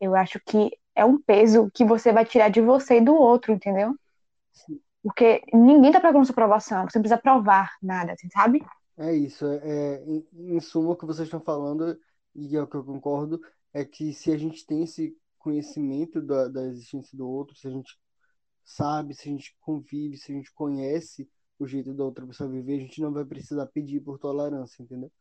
Eu 0.00 0.16
acho 0.16 0.40
que 0.44 0.76
é 0.92 1.04
um 1.04 1.20
peso 1.22 1.70
que 1.72 1.84
você 1.84 2.12
vai 2.12 2.24
tirar 2.24 2.48
de 2.48 2.60
você 2.60 2.96
e 2.96 3.00
do 3.00 3.14
outro, 3.14 3.52
entendeu? 3.52 3.94
Porque 5.04 5.40
ninguém 5.52 5.92
tá 5.92 6.00
procurando 6.00 6.26
sua 6.26 6.32
aprovação, 6.32 6.82
você 6.82 6.98
não 6.98 7.02
precisa 7.02 7.20
provar 7.20 7.70
nada, 7.80 8.12
assim, 8.12 8.28
sabe? 8.28 8.60
É 8.98 9.14
isso, 9.14 9.46
é, 9.46 9.60
é 9.62 10.04
em, 10.04 10.26
em 10.56 10.60
suma 10.60 10.90
o 10.90 10.96
que 10.96 11.06
vocês 11.06 11.28
estão 11.28 11.40
falando, 11.40 11.96
e 12.34 12.56
é 12.56 12.60
o 12.60 12.66
que 12.66 12.74
eu 12.74 12.84
concordo, 12.84 13.40
é 13.72 13.84
que 13.84 14.12
se 14.12 14.32
a 14.32 14.36
gente 14.36 14.66
tem 14.66 14.82
esse 14.82 15.16
conhecimento 15.38 16.20
da, 16.20 16.48
da 16.48 16.66
existência 16.66 17.16
do 17.16 17.28
outro, 17.28 17.56
se 17.56 17.68
a 17.68 17.70
gente 17.70 17.96
sabe, 18.64 19.14
se 19.14 19.28
a 19.28 19.32
gente 19.32 19.56
convive, 19.60 20.16
se 20.16 20.32
a 20.32 20.34
gente 20.34 20.52
conhece 20.52 21.28
o 21.64 21.68
jeito 21.68 21.92
da 21.92 22.04
outra 22.04 22.26
pessoa 22.26 22.48
viver, 22.48 22.76
a 22.76 22.80
gente 22.80 23.00
não 23.00 23.12
vai 23.12 23.24
precisar 23.24 23.66
pedir 23.66 24.00
por 24.00 24.18
tolerância, 24.18 24.82
entendeu? 24.82 25.12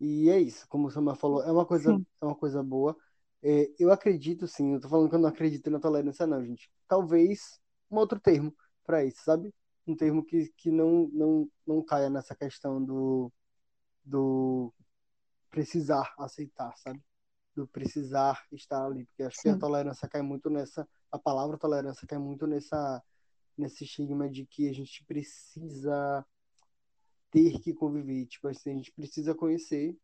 E 0.00 0.30
é 0.30 0.38
isso, 0.40 0.66
como 0.68 0.88
o 0.88 0.90
Samuel 0.90 1.16
falou, 1.16 1.42
é 1.42 1.50
uma 1.50 1.66
coisa, 1.66 1.92
é 2.20 2.24
uma 2.24 2.34
coisa 2.34 2.62
boa. 2.62 2.96
É, 3.42 3.72
eu 3.78 3.90
acredito 3.92 4.46
sim, 4.46 4.74
eu 4.74 4.80
tô 4.80 4.88
falando 4.88 5.08
que 5.08 5.14
eu 5.16 5.18
não 5.18 5.28
acredito 5.28 5.70
na 5.70 5.80
tolerância, 5.80 6.26
não, 6.26 6.44
gente. 6.44 6.70
Talvez 6.86 7.60
um 7.90 7.96
outro 7.96 8.20
termo 8.20 8.54
para 8.84 9.04
isso, 9.04 9.22
sabe? 9.24 9.52
Um 9.86 9.96
termo 9.96 10.24
que, 10.24 10.52
que 10.56 10.70
não, 10.70 11.08
não, 11.12 11.48
não 11.66 11.84
caia 11.84 12.08
nessa 12.08 12.34
questão 12.34 12.82
do, 12.84 13.32
do 14.04 14.72
precisar 15.50 16.14
aceitar, 16.18 16.72
sabe? 16.76 17.00
Do 17.54 17.66
precisar 17.66 18.40
estar 18.52 18.84
ali. 18.86 19.04
Porque 19.06 19.24
acho 19.24 19.36
sim. 19.36 19.42
que 19.42 19.48
a 19.50 19.58
tolerância 19.58 20.08
cai 20.08 20.22
muito 20.22 20.48
nessa. 20.48 20.88
A 21.10 21.18
palavra 21.18 21.58
tolerância 21.58 22.06
cai 22.06 22.18
muito 22.18 22.46
nessa 22.46 23.02
nesse 23.56 23.84
estigma 23.84 24.28
de 24.28 24.46
que 24.46 24.68
a 24.68 24.72
gente 24.72 25.04
precisa 25.04 26.24
ter 27.30 27.58
que 27.60 27.72
conviver. 27.72 28.26
Tipo 28.26 28.48
assim, 28.48 28.70
a 28.70 28.74
gente 28.74 28.92
precisa 28.92 29.34
conhecer 29.34 29.96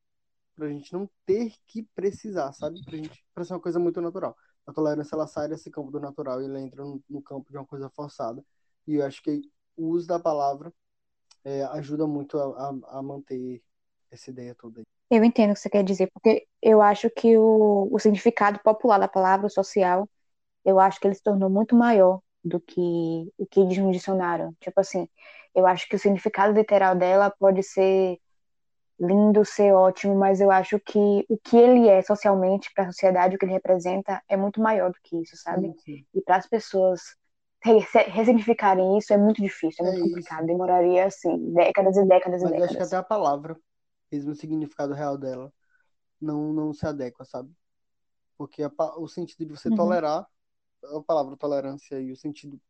pra 0.54 0.68
gente 0.68 0.92
não 0.92 1.08
ter 1.24 1.54
que 1.66 1.84
precisar, 1.94 2.52
sabe? 2.52 2.84
Pra 2.84 2.96
gente 2.96 3.24
pra 3.32 3.44
ser 3.44 3.52
uma 3.52 3.60
coisa 3.60 3.78
muito 3.78 4.00
natural. 4.00 4.36
A 4.66 4.72
tolerância 4.72 5.14
ela 5.14 5.26
sai 5.26 5.48
desse 5.48 5.70
campo 5.70 5.90
do 5.90 6.00
natural 6.00 6.42
e 6.42 6.46
ela 6.46 6.60
entra 6.60 6.82
no, 6.84 7.02
no 7.08 7.22
campo 7.22 7.50
de 7.50 7.56
uma 7.56 7.66
coisa 7.66 7.88
forçada. 7.90 8.44
E 8.86 8.96
eu 8.96 9.06
acho 9.06 9.22
que 9.22 9.42
o 9.76 9.86
uso 9.86 10.08
da 10.08 10.18
palavra 10.18 10.72
é, 11.44 11.62
ajuda 11.64 12.06
muito 12.06 12.38
a, 12.38 12.68
a, 12.68 12.98
a, 12.98 13.02
manter 13.02 13.62
essa 14.10 14.30
ideia 14.30 14.54
toda 14.54 14.80
aí. 14.80 14.86
Eu 15.10 15.24
entendo 15.24 15.52
o 15.52 15.54
que 15.54 15.60
você 15.60 15.70
quer 15.70 15.84
dizer, 15.84 16.10
porque 16.12 16.46
eu 16.60 16.82
acho 16.82 17.08
que 17.08 17.38
o, 17.38 17.88
o 17.90 17.98
significado 17.98 18.58
popular 18.58 18.98
da 18.98 19.08
palavra 19.08 19.48
social, 19.48 20.08
eu 20.64 20.78
acho 20.78 21.00
que 21.00 21.06
ele 21.06 21.14
se 21.14 21.22
tornou 21.22 21.48
muito 21.48 21.74
maior 21.74 22.20
do 22.48 22.60
que 22.60 23.32
o 23.36 23.46
que 23.46 23.64
diz 23.66 23.78
no 23.78 23.92
dicionário. 23.92 24.56
Tipo 24.60 24.80
assim, 24.80 25.08
eu 25.54 25.66
acho 25.66 25.88
que 25.88 25.96
o 25.96 25.98
significado 25.98 26.52
literal 26.52 26.96
dela 26.96 27.30
pode 27.30 27.62
ser 27.62 28.18
lindo, 28.98 29.44
ser 29.44 29.72
ótimo, 29.72 30.16
mas 30.16 30.40
eu 30.40 30.50
acho 30.50 30.80
que 30.80 31.24
o 31.28 31.38
que 31.38 31.56
ele 31.56 31.88
é 31.88 32.02
socialmente 32.02 32.70
para 32.74 32.84
a 32.84 32.92
sociedade, 32.92 33.36
o 33.36 33.38
que 33.38 33.44
ele 33.44 33.52
representa, 33.52 34.20
é 34.28 34.36
muito 34.36 34.60
maior 34.60 34.90
do 34.90 34.98
que 35.02 35.22
isso, 35.22 35.36
sabe? 35.36 35.72
Sim. 35.84 36.04
E 36.12 36.20
para 36.20 36.36
as 36.36 36.48
pessoas 36.48 37.00
ressignificarem 37.60 38.98
isso 38.98 39.12
é 39.12 39.16
muito 39.16 39.42
difícil, 39.42 39.84
é, 39.84 39.88
é 39.88 39.92
muito 39.92 40.04
é 40.04 40.08
complicado. 40.08 40.38
Isso. 40.40 40.46
Demoraria, 40.46 41.04
assim, 41.06 41.52
décadas 41.52 41.96
e 41.96 42.04
décadas 42.04 42.42
mas 42.42 42.50
e 42.50 42.52
décadas. 42.54 42.68
acho 42.70 42.76
que 42.76 42.82
até 42.84 42.96
a 42.96 43.02
palavra, 43.02 43.56
mesmo 44.10 44.32
o 44.32 44.34
significado 44.34 44.94
real 44.94 45.16
dela, 45.16 45.52
não, 46.20 46.52
não 46.52 46.72
se 46.72 46.86
adequa, 46.86 47.24
sabe? 47.24 47.50
Porque 48.36 48.62
a, 48.62 48.70
o 48.98 49.06
sentido 49.06 49.46
de 49.46 49.52
você 49.52 49.68
uhum. 49.68 49.76
tolerar, 49.76 50.26
a 50.84 51.02
palavra 51.02 51.36
tolerância 51.36 52.00
e 52.00 52.12
o 52.12 52.16
sentido 52.16 52.60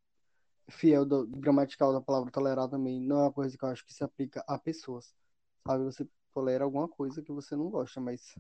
fiel 0.71 1.05
do, 1.05 1.27
do, 1.27 1.39
gramatical 1.39 1.93
da 1.93 2.01
palavra 2.01 2.31
tolerar 2.31 2.69
também 2.69 3.01
não 3.01 3.21
é 3.21 3.23
uma 3.23 3.33
coisa 3.33 3.57
que 3.57 3.65
eu 3.65 3.69
acho 3.69 3.85
que 3.85 3.93
se 3.95 4.05
aplica 4.05 4.45
a 4.47 4.59
pessoas, 4.59 5.15
sabe? 5.67 5.85
Você 5.85 6.07
tolera 6.35 6.65
alguma 6.65 6.89
coisa 6.89 7.23
que 7.23 7.33
você 7.33 7.57
não 7.57 7.71
gosta, 7.71 8.01
mas 8.01 8.35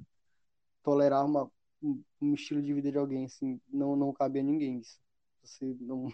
tolerar 0.82 1.24
uma, 1.24 1.50
um, 1.82 2.34
estilo 2.34 2.62
de 2.62 2.72
vida 2.72 2.90
de 2.90 2.98
alguém, 2.98 3.24
assim, 3.24 3.60
não, 3.68 3.96
não 3.96 4.12
cabe 4.12 4.40
a 4.40 4.42
ninguém 4.42 4.78
isso. 4.78 4.98
Você 5.42 5.76
não, 5.80 6.08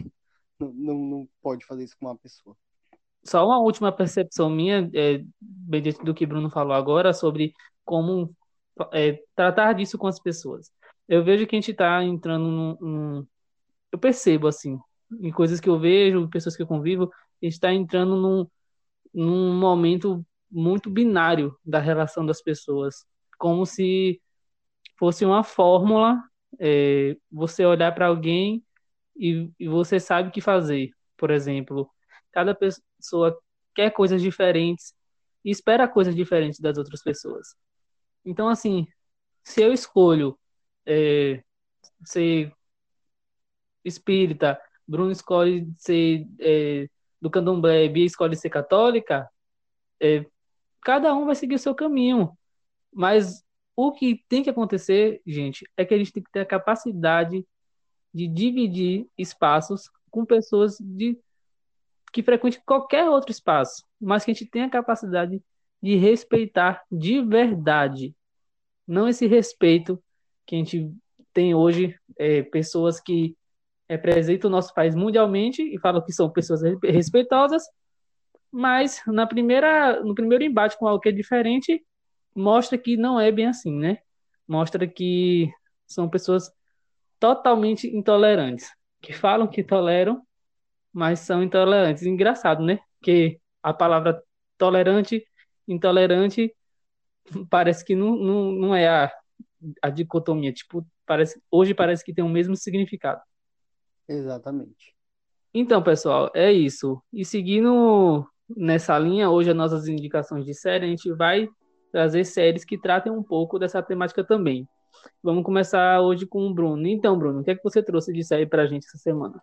não, 0.59 0.95
não 0.95 1.29
pode 1.41 1.65
fazer 1.65 1.83
isso 1.83 1.97
com 1.99 2.05
uma 2.05 2.17
pessoa. 2.17 2.55
Só 3.23 3.45
uma 3.45 3.59
última 3.59 3.91
percepção 3.91 4.49
minha, 4.49 4.89
é, 4.93 5.23
bem 5.41 5.81
dentro 5.81 6.05
do 6.05 6.13
que 6.13 6.25
Bruno 6.25 6.49
falou 6.49 6.73
agora, 6.73 7.11
sobre 7.11 7.53
como 7.83 8.35
é, 8.93 9.23
tratar 9.35 9.73
disso 9.73 9.97
com 9.97 10.07
as 10.07 10.19
pessoas. 10.19 10.71
Eu 11.07 11.23
vejo 11.23 11.47
que 11.47 11.55
a 11.55 11.59
gente 11.59 11.71
está 11.71 12.03
entrando 12.03 12.45
num, 12.45 12.77
num, 12.79 13.27
Eu 13.91 13.99
percebo, 13.99 14.47
assim, 14.47 14.77
em 15.19 15.31
coisas 15.31 15.59
que 15.59 15.69
eu 15.69 15.79
vejo, 15.79 16.29
pessoas 16.29 16.55
que 16.55 16.63
eu 16.63 16.67
convivo, 16.67 17.11
está 17.41 17.73
entrando 17.73 18.15
num, 18.15 18.47
num 19.13 19.59
momento 19.59 20.25
muito 20.51 20.89
binário 20.89 21.57
da 21.65 21.79
relação 21.79 22.25
das 22.25 22.41
pessoas, 22.41 23.05
como 23.37 23.65
se 23.65 24.21
fosse 24.97 25.25
uma 25.25 25.43
fórmula, 25.43 26.21
é, 26.59 27.17
você 27.31 27.65
olhar 27.65 27.93
para 27.93 28.07
alguém 28.07 28.63
e, 29.15 29.51
e 29.59 29.67
você 29.67 29.99
sabe 29.99 30.29
o 30.29 30.31
que 30.31 30.41
fazer. 30.41 30.91
Por 31.17 31.31
exemplo, 31.31 31.89
cada 32.31 32.55
pessoa 32.55 33.37
quer 33.73 33.91
coisas 33.91 34.21
diferentes 34.21 34.93
e 35.43 35.51
espera 35.51 35.87
coisas 35.87 36.15
diferentes 36.15 36.59
das 36.59 36.77
outras 36.77 37.03
pessoas. 37.03 37.55
Então, 38.25 38.49
assim, 38.49 38.87
se 39.43 39.61
eu 39.61 39.73
escolho 39.73 40.37
é, 40.85 41.43
ser 42.05 42.53
espírita, 43.85 44.59
Bruno 44.87 45.11
escolhe 45.11 45.67
ser 45.77 46.27
é, 46.39 46.89
do 47.21 47.29
candomblé, 47.29 47.87
Bia 47.87 48.05
escolhe 48.05 48.35
ser 48.35 48.49
católica, 48.49 49.29
é, 50.01 50.25
cada 50.81 51.15
um 51.15 51.25
vai 51.25 51.35
seguir 51.35 51.55
o 51.55 51.59
seu 51.59 51.73
caminho. 51.73 52.37
Mas 52.93 53.43
o 53.75 53.91
que 53.91 54.23
tem 54.29 54.43
que 54.43 54.49
acontecer, 54.49 55.21
gente, 55.25 55.65
é 55.77 55.85
que 55.85 55.93
a 55.93 55.97
gente 55.97 56.11
tem 56.11 56.23
que 56.23 56.31
ter 56.31 56.41
a 56.41 56.45
capacidade 56.45 57.45
de 58.13 58.27
dividir 58.27 59.07
espaços 59.17 59.89
com 60.09 60.25
pessoas 60.25 60.77
de 60.79 61.17
que 62.13 62.23
frequentem 62.23 62.61
qualquer 62.65 63.09
outro 63.09 63.31
espaço, 63.31 63.83
mas 63.99 64.23
que 64.23 64.31
a 64.31 64.33
gente 64.33 64.49
tenha 64.49 64.67
a 64.67 64.69
capacidade 64.69 65.43
de 65.81 65.95
respeitar 65.97 66.81
de 66.89 67.21
verdade, 67.21 68.15
não 68.87 69.09
esse 69.09 69.27
respeito 69.27 70.01
que 70.45 70.55
a 70.55 70.59
gente 70.59 70.93
tem 71.33 71.53
hoje, 71.53 71.93
é, 72.17 72.41
pessoas 72.43 73.01
que 73.01 73.35
representam 73.89 74.49
o 74.49 74.51
nosso 74.51 74.73
país 74.73 74.95
mundialmente 74.95 75.61
e 75.61 75.79
falam 75.79 76.03
que 76.03 76.11
são 76.11 76.29
pessoas 76.29 76.61
respeitosas, 76.83 77.63
mas 78.51 79.01
na 79.07 79.27
primeira, 79.27 80.01
no 80.03 80.15
primeiro 80.15 80.43
embate 80.43 80.77
com 80.77 80.87
algo 80.87 81.01
que 81.01 81.09
é 81.09 81.11
diferente, 81.11 81.85
mostra 82.33 82.77
que 82.77 82.97
não 82.97 83.19
é 83.19 83.31
bem 83.31 83.47
assim, 83.47 83.77
né? 83.77 83.99
Mostra 84.47 84.87
que 84.87 85.51
são 85.87 86.09
pessoas 86.09 86.51
totalmente 87.19 87.87
intolerantes, 87.87 88.69
que 89.01 89.13
falam 89.13 89.47
que 89.47 89.63
toleram, 89.63 90.21
mas 90.93 91.19
são 91.19 91.43
intolerantes. 91.43 92.03
Engraçado, 92.03 92.63
né? 92.63 92.79
Que 93.01 93.39
a 93.61 93.73
palavra 93.73 94.21
tolerante, 94.57 95.25
intolerante, 95.67 96.53
parece 97.49 97.83
que 97.83 97.95
não, 97.95 98.15
não, 98.15 98.51
não 98.51 98.75
é 98.75 98.87
a, 98.87 99.11
a 99.81 99.89
dicotomia. 99.89 100.53
Tipo, 100.53 100.85
parece, 101.05 101.41
hoje 101.51 101.73
parece 101.73 102.03
que 102.03 102.13
tem 102.13 102.23
o 102.23 102.29
mesmo 102.29 102.55
significado. 102.55 103.21
Exatamente. 104.07 104.95
Então, 105.53 105.81
pessoal, 105.81 106.29
é 106.33 106.51
isso. 106.51 107.01
E 107.13 107.23
seguindo 107.23 108.27
nessa 108.49 108.97
linha, 108.99 109.29
hoje 109.29 109.49
as 109.49 109.55
nossas 109.55 109.87
indicações 109.87 110.45
de 110.45 110.53
série, 110.53 110.85
a 110.85 110.89
gente 110.89 111.11
vai 111.13 111.49
trazer 111.91 112.25
séries 112.25 112.65
que 112.65 112.77
tratem 112.77 113.11
um 113.11 113.23
pouco 113.23 113.57
dessa 113.57 113.81
temática 113.81 114.23
também. 114.23 114.67
Vamos 115.23 115.43
começar 115.43 116.01
hoje 116.01 116.25
com 116.25 116.45
o 116.47 116.53
Bruno. 116.53 116.85
Então, 116.87 117.17
Bruno, 117.17 117.39
o 117.39 117.43
que 117.43 117.51
é 117.51 117.55
que 117.55 117.63
você 117.63 117.81
trouxe 117.81 118.11
de 118.11 118.23
série 118.23 118.45
pra 118.45 118.67
gente 118.67 118.85
essa 118.85 118.97
semana? 118.97 119.41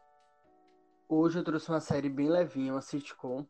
Hoje 1.09 1.39
eu 1.39 1.45
trouxe 1.45 1.69
uma 1.71 1.81
série 1.81 2.09
bem 2.09 2.29
levinha, 2.29 2.73
uma 2.73 2.81
sitcom. 2.81 3.47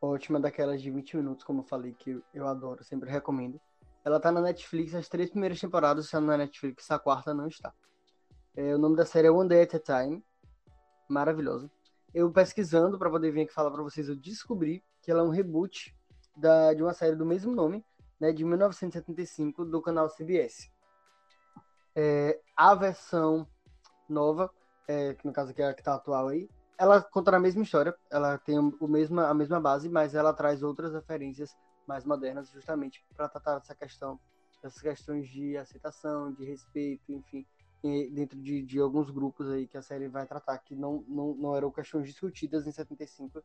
Ótima, 0.00 0.38
daquelas 0.38 0.82
de 0.82 0.90
20 0.90 1.16
minutos, 1.16 1.44
como 1.44 1.60
eu 1.60 1.64
falei, 1.64 1.94
que 1.94 2.20
eu 2.32 2.46
adoro, 2.46 2.84
sempre 2.84 3.10
recomendo. 3.10 3.60
Ela 4.04 4.20
tá 4.20 4.30
na 4.30 4.40
Netflix, 4.40 4.94
as 4.94 5.08
três 5.08 5.30
primeiras 5.30 5.58
temporadas 5.58 6.04
estão 6.04 6.20
na 6.20 6.36
Netflix, 6.36 6.90
a 6.90 6.98
quarta 6.98 7.32
não 7.32 7.48
está. 7.48 7.72
É, 8.54 8.74
o 8.74 8.78
nome 8.78 8.96
da 8.96 9.06
série 9.06 9.28
é 9.28 9.30
One 9.30 9.48
Day 9.48 9.62
at 9.62 9.74
a 9.74 9.78
Time. 9.78 10.22
Maravilhosa 11.08 11.70
eu 12.14 12.30
pesquisando 12.30 12.96
para 12.96 13.10
poder 13.10 13.32
vir 13.32 13.42
aqui 13.42 13.52
falar 13.52 13.72
para 13.72 13.82
vocês, 13.82 14.08
eu 14.08 14.14
descobri 14.14 14.84
que 15.02 15.10
ela 15.10 15.20
é 15.20 15.24
um 15.24 15.30
reboot 15.30 15.94
da, 16.36 16.72
de 16.72 16.80
uma 16.80 16.94
série 16.94 17.16
do 17.16 17.26
mesmo 17.26 17.52
nome, 17.52 17.84
né, 18.20 18.32
de 18.32 18.44
1975, 18.44 19.64
do 19.64 19.82
canal 19.82 20.08
CBS. 20.08 20.70
É, 21.96 22.40
a 22.56 22.74
versão 22.74 23.46
nova, 24.08 24.48
é, 24.86 25.14
que 25.14 25.26
no 25.26 25.32
caso 25.32 25.50
aqui 25.50 25.60
é 25.60 25.68
a 25.68 25.74
que 25.74 25.80
está 25.80 25.94
atual 25.94 26.28
aí, 26.28 26.48
ela 26.78 27.02
conta 27.02 27.34
a 27.36 27.40
mesma 27.40 27.62
história, 27.64 27.94
ela 28.10 28.38
tem 28.38 28.58
o 28.58 28.88
mesmo, 28.88 29.20
a 29.20 29.34
mesma 29.34 29.60
base, 29.60 29.88
mas 29.88 30.14
ela 30.14 30.32
traz 30.32 30.62
outras 30.62 30.92
referências 30.92 31.56
mais 31.86 32.04
modernas, 32.04 32.50
justamente 32.50 33.04
para 33.16 33.28
tratar 33.28 33.58
dessa 33.58 33.74
questão, 33.74 34.20
dessas 34.62 34.80
questões 34.80 35.28
de 35.28 35.56
aceitação, 35.56 36.32
de 36.32 36.44
respeito, 36.44 37.12
enfim, 37.12 37.44
dentro 38.10 38.40
de, 38.40 38.62
de 38.62 38.80
alguns 38.80 39.10
grupos 39.10 39.48
aí 39.50 39.66
que 39.66 39.76
a 39.76 39.82
série 39.82 40.08
vai 40.08 40.26
tratar, 40.26 40.56
que 40.58 40.74
não, 40.74 41.04
não, 41.06 41.34
não 41.34 41.54
eram 41.54 41.70
questões 41.70 42.06
discutidas 42.06 42.66
em 42.66 42.72
75 42.72 43.42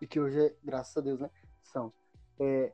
e 0.00 0.06
que 0.06 0.20
hoje, 0.20 0.54
graças 0.62 0.96
a 0.96 1.00
Deus, 1.00 1.18
né, 1.18 1.30
são. 1.62 1.92
É, 2.38 2.72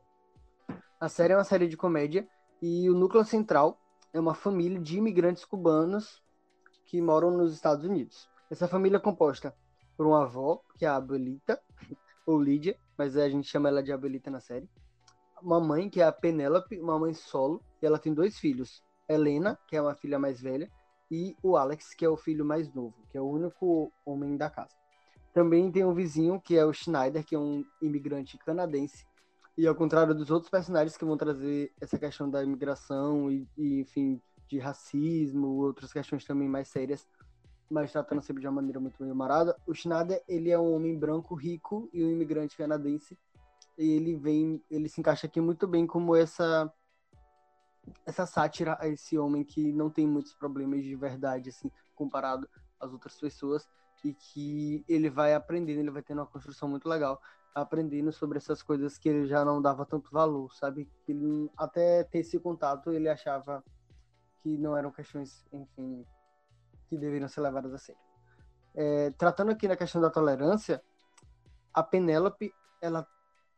a 0.99 1.07
série 1.07 1.33
é 1.33 1.37
uma 1.37 1.45
série 1.45 1.67
de 1.67 1.77
comédia 1.77 2.27
e 2.61 2.89
o 2.89 2.93
núcleo 2.93 3.23
central 3.23 3.79
é 4.11 4.19
uma 4.19 4.33
família 4.33 4.79
de 4.79 4.97
imigrantes 4.97 5.45
cubanos 5.45 6.21
que 6.85 7.01
moram 7.01 7.31
nos 7.31 7.53
Estados 7.53 7.85
Unidos. 7.85 8.29
Essa 8.49 8.67
família 8.67 8.97
é 8.97 8.99
composta 8.99 9.55
por 9.95 10.05
uma 10.05 10.23
avó, 10.23 10.61
que 10.75 10.85
é 10.85 10.89
a 10.89 10.97
Abuelita, 10.97 11.61
ou 12.27 12.41
Lídia, 12.41 12.77
mas 12.97 13.15
a 13.15 13.29
gente 13.29 13.47
chama 13.47 13.69
ela 13.69 13.81
de 13.81 13.91
Abuelita 13.91 14.29
na 14.29 14.39
série. 14.39 14.69
Uma 15.41 15.59
mãe, 15.59 15.89
que 15.89 16.01
é 16.01 16.05
a 16.05 16.11
Penélope, 16.11 16.79
uma 16.79 16.99
mãe 16.99 17.13
solo, 17.13 17.61
e 17.81 17.85
ela 17.85 17.99
tem 17.99 18.13
dois 18.13 18.37
filhos. 18.37 18.83
Helena, 19.07 19.57
que 19.67 19.75
é 19.75 19.81
uma 19.81 19.95
filha 19.95 20.17
mais 20.17 20.41
velha, 20.41 20.69
e 21.09 21.35
o 21.43 21.55
Alex, 21.55 21.93
que 21.93 22.05
é 22.05 22.09
o 22.09 22.17
filho 22.17 22.43
mais 22.43 22.73
novo, 22.73 22.95
que 23.09 23.17
é 23.17 23.21
o 23.21 23.29
único 23.29 23.91
homem 24.05 24.37
da 24.37 24.49
casa. 24.49 24.75
Também 25.33 25.71
tem 25.71 25.83
um 25.83 25.93
vizinho, 25.93 26.39
que 26.39 26.57
é 26.57 26.65
o 26.65 26.73
Schneider, 26.73 27.23
que 27.23 27.35
é 27.35 27.39
um 27.39 27.63
imigrante 27.81 28.37
canadense. 28.37 29.05
E 29.57 29.67
ao 29.67 29.75
contrário 29.75 30.13
dos 30.13 30.31
outros 30.31 30.49
personagens 30.49 30.97
que 30.97 31.05
vão 31.05 31.17
trazer 31.17 31.71
essa 31.79 31.97
questão 31.97 32.29
da 32.29 32.43
imigração 32.43 33.31
e, 33.31 33.47
e 33.57 33.79
enfim, 33.81 34.21
de 34.47 34.59
racismo, 34.59 35.47
outras 35.61 35.91
questões 35.93 36.25
também 36.25 36.47
mais 36.47 36.67
sérias, 36.67 37.07
mas 37.69 37.91
tratando 37.91 38.21
sempre 38.21 38.41
de 38.41 38.47
uma 38.47 38.55
maneira 38.55 38.79
muito 38.79 39.01
bem 39.01 39.11
humorada. 39.11 39.55
O 39.65 39.73
Schneider, 39.73 40.21
ele 40.27 40.51
é 40.51 40.59
um 40.59 40.73
homem 40.73 40.97
branco, 40.97 41.35
rico 41.35 41.89
e 41.93 42.03
um 42.03 42.11
imigrante 42.11 42.57
canadense. 42.57 43.17
E 43.77 43.91
ele 43.91 44.15
vem, 44.15 44.63
ele 44.69 44.87
se 44.87 45.01
encaixa 45.01 45.27
aqui 45.27 45.41
muito 45.41 45.67
bem 45.67 45.85
como 45.85 46.15
essa 46.15 46.71
essa 48.05 48.25
sátira 48.25 48.77
a 48.79 48.87
esse 48.87 49.17
homem 49.17 49.43
que 49.43 49.71
não 49.71 49.89
tem 49.89 50.07
muitos 50.07 50.33
problemas 50.33 50.83
de 50.83 50.95
verdade 50.95 51.49
assim, 51.49 51.71
comparado 51.93 52.47
às 52.79 52.91
outras 52.91 53.15
pessoas 53.17 53.67
e 54.03 54.13
que 54.13 54.85
ele 54.87 55.09
vai 55.09 55.33
aprendendo, 55.33 55.79
ele 55.79 55.91
vai 55.91 56.03
tendo 56.03 56.19
uma 56.19 56.27
construção 56.27 56.69
muito 56.69 56.87
legal, 56.87 57.19
aprendendo 57.53 58.11
sobre 58.11 58.37
essas 58.37 58.61
coisas 58.61 58.97
que 58.97 59.09
ele 59.09 59.25
já 59.25 59.43
não 59.43 59.61
dava 59.61 59.85
tanto 59.85 60.11
valor, 60.11 60.53
sabe? 60.53 60.89
Ele, 61.07 61.49
até 61.57 62.03
ter 62.03 62.19
esse 62.19 62.39
contato, 62.39 62.91
ele 62.91 63.09
achava 63.09 63.63
que 64.43 64.57
não 64.57 64.77
eram 64.77 64.91
questões, 64.91 65.43
enfim, 65.51 66.05
que 66.87 66.97
deveriam 66.97 67.27
ser 67.27 67.41
levadas 67.41 67.73
a 67.73 67.77
sério. 67.77 68.01
É, 68.75 69.09
tratando 69.11 69.51
aqui 69.51 69.67
na 69.67 69.75
questão 69.75 70.01
da 70.01 70.09
tolerância, 70.09 70.83
a 71.73 71.81
Penélope, 71.81 72.53
ela 72.81 73.07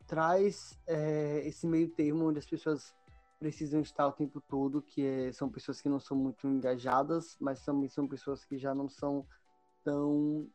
traz 0.05 0.79
é, 0.87 1.41
esse 1.45 1.67
meio 1.67 1.89
termo 1.89 2.29
onde 2.29 2.39
as 2.39 2.45
pessoas 2.45 2.95
precisam 3.39 3.81
estar 3.81 4.07
o 4.07 4.11
tempo 4.11 4.41
todo, 4.41 4.81
que 4.81 5.05
é, 5.05 5.31
são 5.31 5.49
pessoas 5.49 5.81
que 5.81 5.89
não 5.89 5.99
são 5.99 6.17
muito 6.17 6.47
engajadas, 6.47 7.37
mas 7.39 7.63
também 7.63 7.87
são 7.87 8.07
pessoas 8.07 8.43
que 8.43 8.57
já 8.57 8.73
não 8.73 8.89
são 8.89 9.25
tão 9.83 10.49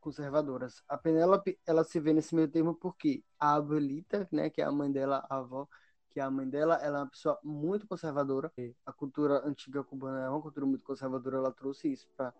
conservadoras. 0.00 0.82
A 0.88 0.96
Penélope, 0.96 1.58
ela 1.66 1.84
se 1.84 2.00
vê 2.00 2.12
nesse 2.12 2.34
meio 2.34 2.48
termo 2.48 2.74
porque 2.74 3.22
a 3.38 3.54
abuelita, 3.54 4.28
né, 4.32 4.48
que 4.48 4.62
é 4.62 4.64
a 4.64 4.72
mãe 4.72 4.90
dela, 4.90 5.26
a 5.28 5.36
avó, 5.36 5.68
que 6.08 6.18
é 6.18 6.22
a 6.22 6.30
mãe 6.30 6.48
dela, 6.48 6.76
ela 6.76 6.98
é 6.98 7.02
uma 7.02 7.10
pessoa 7.10 7.38
muito 7.44 7.86
conservadora. 7.86 8.52
A 8.84 8.92
cultura 8.92 9.46
antiga 9.46 9.84
cubana 9.84 10.24
é 10.24 10.28
uma 10.28 10.40
cultura 10.40 10.66
muito 10.66 10.84
conservadora, 10.84 11.36
ela 11.36 11.52
trouxe 11.52 11.92
isso 11.92 12.08
para 12.16 12.34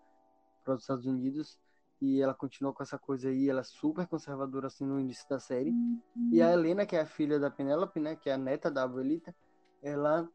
os 0.67 0.81
Estados 0.81 1.05
Unidos 1.05 1.59
e 2.01 2.19
ela 2.19 2.33
continuou 2.33 2.73
com 2.73 2.81
essa 2.81 2.97
coisa 2.97 3.29
aí, 3.29 3.47
ela 3.47 3.61
é 3.61 3.63
super 3.63 4.07
conservadora 4.07 4.67
assim 4.67 4.85
no 4.85 4.99
início 4.99 5.27
da 5.29 5.39
série. 5.39 5.69
Uhum. 5.69 6.29
E 6.31 6.41
a 6.41 6.51
Helena, 6.51 6.85
que 6.85 6.95
é 6.95 7.01
a 7.01 7.05
filha 7.05 7.39
da 7.39 7.51
Penélope, 7.51 7.99
né, 7.99 8.15
que 8.15 8.29
é 8.29 8.33
a 8.33 8.37
neta 8.37 8.71
da 8.71 8.83
abuelita, 8.83 9.35
ela 9.81 10.27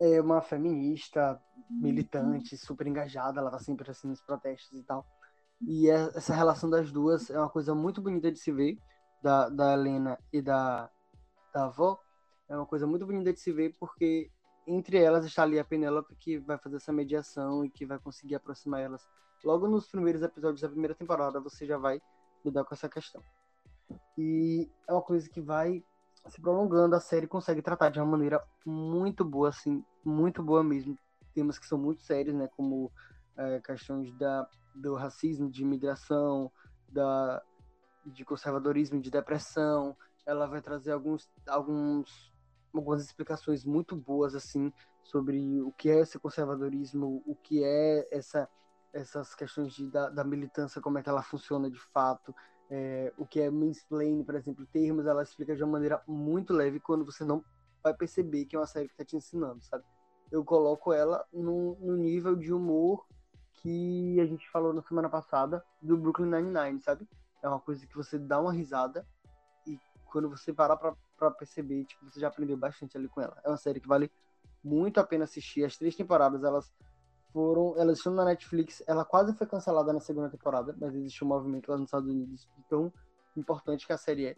é 0.00 0.20
uma 0.20 0.40
feminista, 0.40 1.40
militante, 1.70 2.56
super 2.56 2.86
engajada, 2.86 3.40
ela 3.40 3.50
tá 3.50 3.58
sempre 3.58 3.90
assim 3.90 4.08
nos 4.08 4.20
protestos 4.20 4.78
e 4.78 4.82
tal. 4.82 5.06
E 5.60 5.88
é, 5.88 6.10
essa 6.14 6.34
relação 6.34 6.68
das 6.68 6.90
duas 6.92 7.30
é 7.30 7.38
uma 7.38 7.48
coisa 7.48 7.74
muito 7.74 8.02
bonita 8.02 8.30
de 8.30 8.38
se 8.38 8.52
ver, 8.52 8.78
da, 9.22 9.48
da 9.48 9.72
Helena 9.72 10.18
e 10.32 10.42
da, 10.42 10.90
da 11.52 11.64
avó, 11.66 11.98
é 12.48 12.56
uma 12.56 12.66
coisa 12.66 12.86
muito 12.86 13.06
bonita 13.06 13.32
de 13.32 13.40
se 13.40 13.52
ver, 13.52 13.74
porque 13.78 14.30
entre 14.66 14.98
elas 14.98 15.24
está 15.24 15.42
ali 15.42 15.58
a 15.58 15.64
Penélope 15.64 16.14
que 16.16 16.38
vai 16.38 16.58
fazer 16.58 16.76
essa 16.76 16.92
mediação 16.92 17.64
e 17.64 17.70
que 17.70 17.86
vai 17.86 17.98
conseguir 17.98 18.34
aproximar 18.34 18.80
elas. 18.80 19.06
Logo 19.42 19.66
nos 19.68 19.88
primeiros 19.88 20.22
episódios 20.22 20.60
da 20.60 20.68
primeira 20.68 20.94
temporada, 20.94 21.40
você 21.40 21.66
já 21.66 21.78
vai 21.78 22.00
lidar 22.44 22.64
com 22.64 22.74
essa 22.74 22.88
questão. 22.88 23.22
E 24.16 24.70
é 24.88 24.92
uma 24.92 25.02
coisa 25.02 25.28
que 25.28 25.40
vai 25.40 25.82
se 26.28 26.40
prolongando, 26.40 26.96
a 26.96 27.00
série 27.00 27.26
consegue 27.26 27.62
tratar 27.62 27.90
de 27.90 28.00
uma 28.00 28.06
maneira 28.06 28.42
muito 28.64 29.24
boa, 29.24 29.50
assim, 29.50 29.84
muito 30.04 30.42
boa 30.42 30.62
mesmo. 30.62 30.98
Temas 31.34 31.58
que 31.58 31.66
são 31.66 31.78
muito 31.78 32.02
sérios, 32.02 32.34
né, 32.34 32.48
como 32.56 32.90
é, 33.36 33.60
questões 33.60 34.12
da, 34.16 34.48
do 34.74 34.94
racismo, 34.94 35.50
de 35.50 35.62
imigração, 35.62 36.50
da, 36.88 37.42
de 38.06 38.24
conservadorismo, 38.24 39.00
de 39.00 39.10
depressão. 39.10 39.96
Ela 40.26 40.46
vai 40.46 40.62
trazer 40.62 40.92
alguns, 40.92 41.28
alguns 41.46 42.32
algumas 42.72 43.04
explicações 43.04 43.64
muito 43.64 43.94
boas 43.94 44.34
assim 44.34 44.72
sobre 45.02 45.62
o 45.62 45.70
que 45.72 45.88
é 45.88 46.00
esse 46.00 46.18
conservadorismo, 46.18 47.22
o 47.24 47.36
que 47.36 47.62
é 47.62 48.08
essa 48.10 48.48
essas 48.92 49.34
questões 49.34 49.72
de, 49.74 49.90
da, 49.90 50.08
da 50.08 50.22
militância, 50.22 50.80
como 50.80 50.98
é 50.98 51.02
que 51.02 51.08
ela 51.08 51.22
funciona 51.22 51.68
de 51.68 51.80
fato, 51.92 52.32
é, 52.74 53.12
o 53.16 53.24
que 53.24 53.40
é 53.40 53.50
mansplaining, 53.50 54.24
por 54.24 54.34
exemplo, 54.34 54.66
termos, 54.66 55.06
ela 55.06 55.22
explica 55.22 55.54
de 55.54 55.62
uma 55.62 55.72
maneira 55.72 56.02
muito 56.08 56.52
leve 56.52 56.80
quando 56.80 57.04
você 57.04 57.24
não 57.24 57.44
vai 57.82 57.94
perceber 57.94 58.46
que 58.46 58.56
é 58.56 58.58
uma 58.58 58.66
série 58.66 58.88
que 58.88 58.94
está 58.94 59.04
te 59.04 59.16
ensinando, 59.16 59.62
sabe? 59.62 59.84
Eu 60.32 60.44
coloco 60.44 60.92
ela 60.92 61.24
no, 61.32 61.76
no 61.76 61.96
nível 61.96 62.34
de 62.34 62.52
humor 62.52 63.06
que 63.52 64.18
a 64.20 64.26
gente 64.26 64.50
falou 64.50 64.72
na 64.72 64.82
semana 64.82 65.08
passada 65.08 65.64
do 65.80 65.96
Brooklyn 65.96 66.30
Nine-Nine, 66.30 66.80
sabe? 66.80 67.08
É 67.42 67.48
uma 67.48 67.60
coisa 67.60 67.86
que 67.86 67.94
você 67.94 68.18
dá 68.18 68.40
uma 68.40 68.52
risada 68.52 69.06
e 69.66 69.78
quando 70.06 70.28
você 70.28 70.52
parar 70.52 70.76
pra 70.76 70.96
para 71.16 71.30
perceber, 71.30 71.84
tipo, 71.84 72.04
você 72.04 72.20
já 72.20 72.28
aprendeu 72.28 72.56
bastante 72.56 72.96
ali 72.96 73.08
com 73.08 73.20
ela. 73.20 73.40
É 73.44 73.48
uma 73.48 73.56
série 73.56 73.80
que 73.80 73.88
vale 73.88 74.10
muito 74.62 74.98
a 74.98 75.04
pena 75.04 75.24
assistir. 75.24 75.64
As 75.64 75.76
três 75.76 75.94
temporadas, 75.94 76.42
elas 76.42 76.72
foram, 77.34 77.74
elas 77.76 77.98
estão 77.98 78.14
na 78.14 78.24
Netflix. 78.24 78.80
Ela 78.86 79.04
quase 79.04 79.34
foi 79.34 79.46
cancelada 79.46 79.92
na 79.92 79.98
segunda 79.98 80.30
temporada, 80.30 80.74
mas 80.80 80.94
existe 80.94 81.24
um 81.24 81.26
movimento 81.26 81.68
lá 81.68 81.76
nos 81.76 81.88
Estados 81.88 82.08
Unidos 82.08 82.48
tão 82.70 82.92
importante 83.36 83.84
que 83.84 83.92
a 83.92 83.98
série 83.98 84.26
é. 84.28 84.36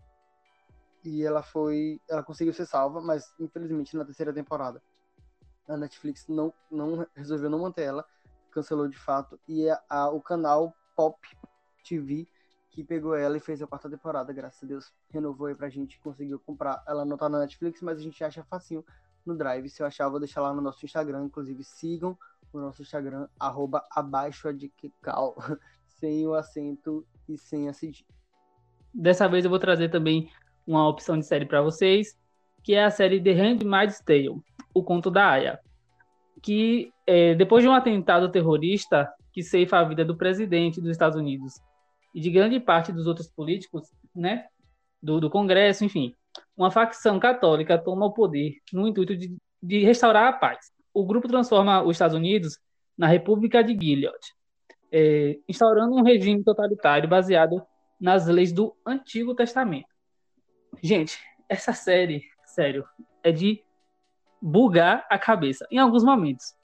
E 1.05 1.23
ela 1.23 1.43
foi, 1.43 2.01
ela 2.09 2.23
conseguiu 2.23 2.55
ser 2.55 2.65
salva, 2.65 3.01
mas 3.03 3.33
infelizmente 3.39 3.95
na 3.95 4.05
terceira 4.05 4.33
temporada 4.33 4.83
a 5.69 5.77
Netflix 5.77 6.27
não, 6.27 6.53
não 6.71 7.07
resolveu 7.15 7.51
não 7.51 7.59
manter 7.59 7.83
ela, 7.83 8.05
cancelou 8.51 8.89
de 8.89 8.97
fato 8.97 9.39
e 9.47 9.69
a, 9.69 9.83
a 9.89 10.11
o 10.11 10.21
canal 10.21 10.75
Pop 10.97 11.19
TV 11.87 12.27
que 12.71 12.83
pegou 12.83 13.15
ela 13.15 13.37
e 13.37 13.41
fez 13.41 13.61
a 13.63 13.67
quarta 13.67 13.91
temporada, 13.91 14.33
graças 14.33 14.63
a 14.63 14.67
Deus. 14.67 14.93
Renovou 15.11 15.47
aí 15.47 15.55
pra 15.55 15.69
gente, 15.69 15.99
conseguiu 16.01 16.39
comprar. 16.41 16.83
Ela 16.87 17.05
não 17.05 17.17
tá 17.17 17.29
na 17.29 17.39
Netflix, 17.41 17.81
mas 17.81 17.99
a 17.99 18.03
gente 18.03 18.23
acha 18.23 18.45
facinho 18.45 18.85
no 19.25 19.35
Drive. 19.35 19.69
Se 19.71 19.83
eu 19.83 19.87
achar, 19.87 20.05
eu 20.05 20.11
vou 20.11 20.21
deixar 20.21 20.43
lá 20.43 20.53
no 20.53 20.61
nosso 20.61 20.85
Instagram. 20.85 21.25
Inclusive, 21.25 21.65
sigam 21.65 22.17
o 22.59 22.63
nosso 22.63 22.83
Instagram, 22.83 23.29
arroba 23.39 23.85
abaixo 23.91 24.53
de 24.53 24.69
Kikal, 24.69 25.35
sem 25.87 26.27
o 26.27 26.35
acento 26.35 27.07
e 27.29 27.37
sem 27.39 27.69
a. 27.69 27.73
Dessa 28.93 29.29
vez 29.29 29.45
eu 29.45 29.51
vou 29.51 29.59
trazer 29.59 29.91
também 29.91 30.31
uma 30.67 30.89
opção 30.89 31.19
de 31.19 31.27
série 31.27 31.47
para 31.47 31.63
vocês, 31.63 32.17
que 32.63 32.75
é 32.75 32.85
a 32.85 32.91
série 32.91 33.23
The 33.23 33.33
Handmaid's 33.33 34.01
Tale, 34.01 34.43
o 34.75 34.83
conto 34.83 35.11
da 35.11 35.31
Aya. 35.31 35.61
Que 36.43 36.91
é, 37.07 37.35
depois 37.35 37.63
de 37.63 37.69
um 37.69 37.73
atentado 37.73 38.31
terrorista 38.31 39.09
que 39.33 39.43
ceifa 39.43 39.79
a 39.79 39.85
vida 39.85 40.05
do 40.05 40.17
presidente 40.17 40.81
dos 40.81 40.91
Estados 40.91 41.17
Unidos 41.17 41.55
e 42.15 42.21
de 42.21 42.31
grande 42.31 42.59
parte 42.59 42.93
dos 42.93 43.07
outros 43.07 43.29
políticos, 43.29 43.89
né, 44.15 44.47
do, 45.03 45.21
do 45.21 45.31
Congresso, 45.31 45.85
enfim, 45.85 46.15
uma 46.57 46.71
facção 46.71 47.21
católica 47.21 47.79
toma 47.79 48.07
o 48.07 48.13
poder 48.13 48.55
no 48.73 48.89
intuito 48.89 49.15
de, 49.17 49.37
de 49.63 49.85
restaurar 49.85 50.29
a 50.29 50.33
paz. 50.33 50.73
O 50.97 51.05
grupo 51.05 51.29
transforma 51.29 51.83
os 51.83 51.97
Estados 51.97 52.17
Unidos 52.17 52.59
na 52.97 53.07
República 53.07 53.63
de 53.63 53.79
Gilead, 53.79 54.17
é, 54.91 55.39
instaurando 55.47 55.95
um 55.95 56.03
regime 56.03 56.43
totalitário 56.43 57.07
baseado 57.07 57.63
nas 58.01 58.27
leis 58.27 58.51
do 58.51 58.75
Antigo 58.87 59.35
Testamento. 59.35 59.91
Gente, 60.83 61.19
essa 61.51 61.75
série, 61.75 62.23
sério, 62.47 62.83
é 63.23 63.31
de 63.31 63.63
bugar 64.41 65.07
a 65.11 65.19
cabeça 65.19 65.67
em 65.71 65.77
alguns 65.77 66.03
momentos. 66.03 66.55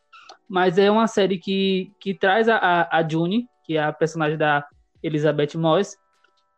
Mas 0.49 0.79
é 0.79 0.91
uma 0.91 1.07
série 1.07 1.37
que, 1.37 1.93
que 2.01 2.15
traz 2.15 2.49
a, 2.49 2.89
a, 2.91 3.07
June, 3.07 3.47
que 3.67 3.77
é 3.77 3.85
a 3.85 3.93
personagem 3.93 4.39
da 4.39 4.67
Elizabeth 5.03 5.59
Moss, 5.59 5.95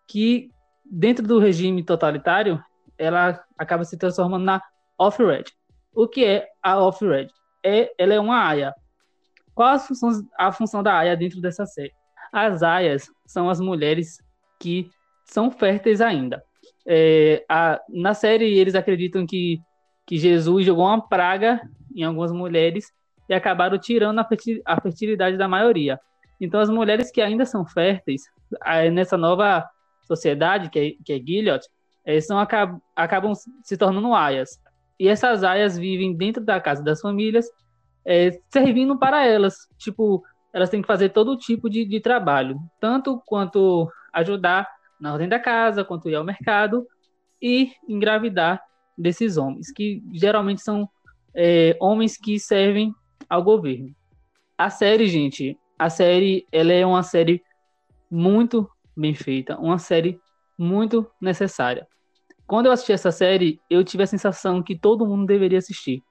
que 0.07 0.49
dentro 0.85 1.27
do 1.27 1.41
regime 1.41 1.83
totalitário, 1.83 2.63
ela 2.97 3.45
acaba 3.59 3.83
se 3.83 3.99
transformando 3.99 4.45
na 4.45 4.63
off-red. 4.97 5.47
O 5.93 6.07
que 6.07 6.25
é 6.25 6.47
a 6.63 6.79
off-red? 6.79 7.33
É, 7.65 7.93
ela 7.97 8.15
é 8.15 8.21
uma 8.21 8.47
aia. 8.47 8.75
Qual 9.55 9.69
a 9.69 9.79
função, 9.79 10.11
a 10.39 10.53
função 10.53 10.83
da 10.83 10.99
aia 10.99 11.17
dentro 11.17 11.41
dessa 11.41 11.65
série? 11.65 11.93
As 12.33 12.63
aias 12.63 13.11
são 13.27 13.49
as 13.49 13.61
mulheres 13.61 14.19
que 14.59 14.91
são 15.25 15.51
férteis 15.51 16.01
ainda. 16.01 16.43
É, 16.87 17.45
a, 17.49 17.81
na 17.89 18.13
série, 18.13 18.59
eles 18.59 18.75
acreditam 18.75 19.27
que, 19.27 19.61
que 20.07 20.19
Jesus 20.19 20.67
jogou 20.67 20.85
uma 20.85 21.01
praga 21.01 21.61
em 21.95 22.03
algumas 22.03 22.33
mulheres 22.33 22.93
e 23.29 23.35
acabaram 23.35 23.79
tirando 23.79 24.19
a 24.19 24.81
fertilidade 24.81 25.37
da 25.37 25.49
maioria. 25.49 25.99
Então, 26.41 26.61
as 26.61 26.69
mulheres 26.69 27.11
que 27.11 27.23
ainda 27.23 27.47
são 27.47 27.65
férteis, 27.65 28.23
nessa 28.93 29.17
nova 29.17 29.67
sociedade, 30.03 30.69
que 30.69 30.79
é, 30.79 30.91
que 31.05 31.13
é 31.13 31.19
Gilead, 31.19 31.65
são, 32.23 32.39
acabam, 32.39 32.81
acabam 32.95 33.33
se 33.63 33.77
tornando 33.77 34.13
aias. 34.13 34.61
E 34.99 35.09
essas 35.09 35.43
aias 35.43 35.77
vivem 35.77 36.15
dentro 36.15 36.45
da 36.45 36.61
casa 36.61 36.83
das 36.83 37.01
famílias, 37.01 37.47
é, 38.05 38.39
servindo 38.51 38.99
para 38.99 39.27
elas. 39.27 39.69
Tipo, 39.79 40.23
elas 40.53 40.71
têm 40.71 40.81
que 40.81 40.87
fazer 40.87 41.11
todo 41.11 41.37
tipo 41.37 41.69
de, 41.69 41.85
de 41.85 42.01
trabalho, 42.01 42.59
tanto 42.81 43.21
quanto 43.27 43.91
ajudar 44.13 44.69
na 45.01 45.13
ordem 45.13 45.29
da 45.29 45.39
casa, 45.39 45.85
quanto 45.85 46.09
ir 46.09 46.15
ao 46.15 46.25
mercado 46.25 46.87
e 47.43 47.73
engravidar 47.89 48.63
desses 48.97 49.37
homens, 49.37 49.73
que 49.73 50.03
geralmente 50.13 50.63
são 50.63 50.89
é, 51.35 51.77
homens 51.81 52.17
que 52.17 52.39
servem 52.39 52.95
ao 53.29 53.43
governo. 53.43 53.95
a 54.57 54.71
série, 54.71 55.09
gente, 55.09 55.59
a 55.79 55.91
série, 55.91 56.47
ela 56.53 56.73
é 56.73 56.87
uma 56.87 57.03
série 57.03 57.43
muito 58.09 58.71
bem 58.97 59.15
feita, 59.15 59.59
uma 59.59 59.79
série 59.79 60.21
muito 60.57 61.11
necessária. 61.21 61.87
Quando 62.47 62.67
eu 62.67 62.73
assisti 62.73 62.93
essa 62.93 63.11
série, 63.11 63.59
eu 63.71 63.83
tive 63.83 64.03
a 64.03 64.07
sensação 64.07 64.63
que 64.63 64.79
todo 64.79 65.07
mundo 65.07 65.27
deveria 65.27 65.59
assistir, 65.59 66.03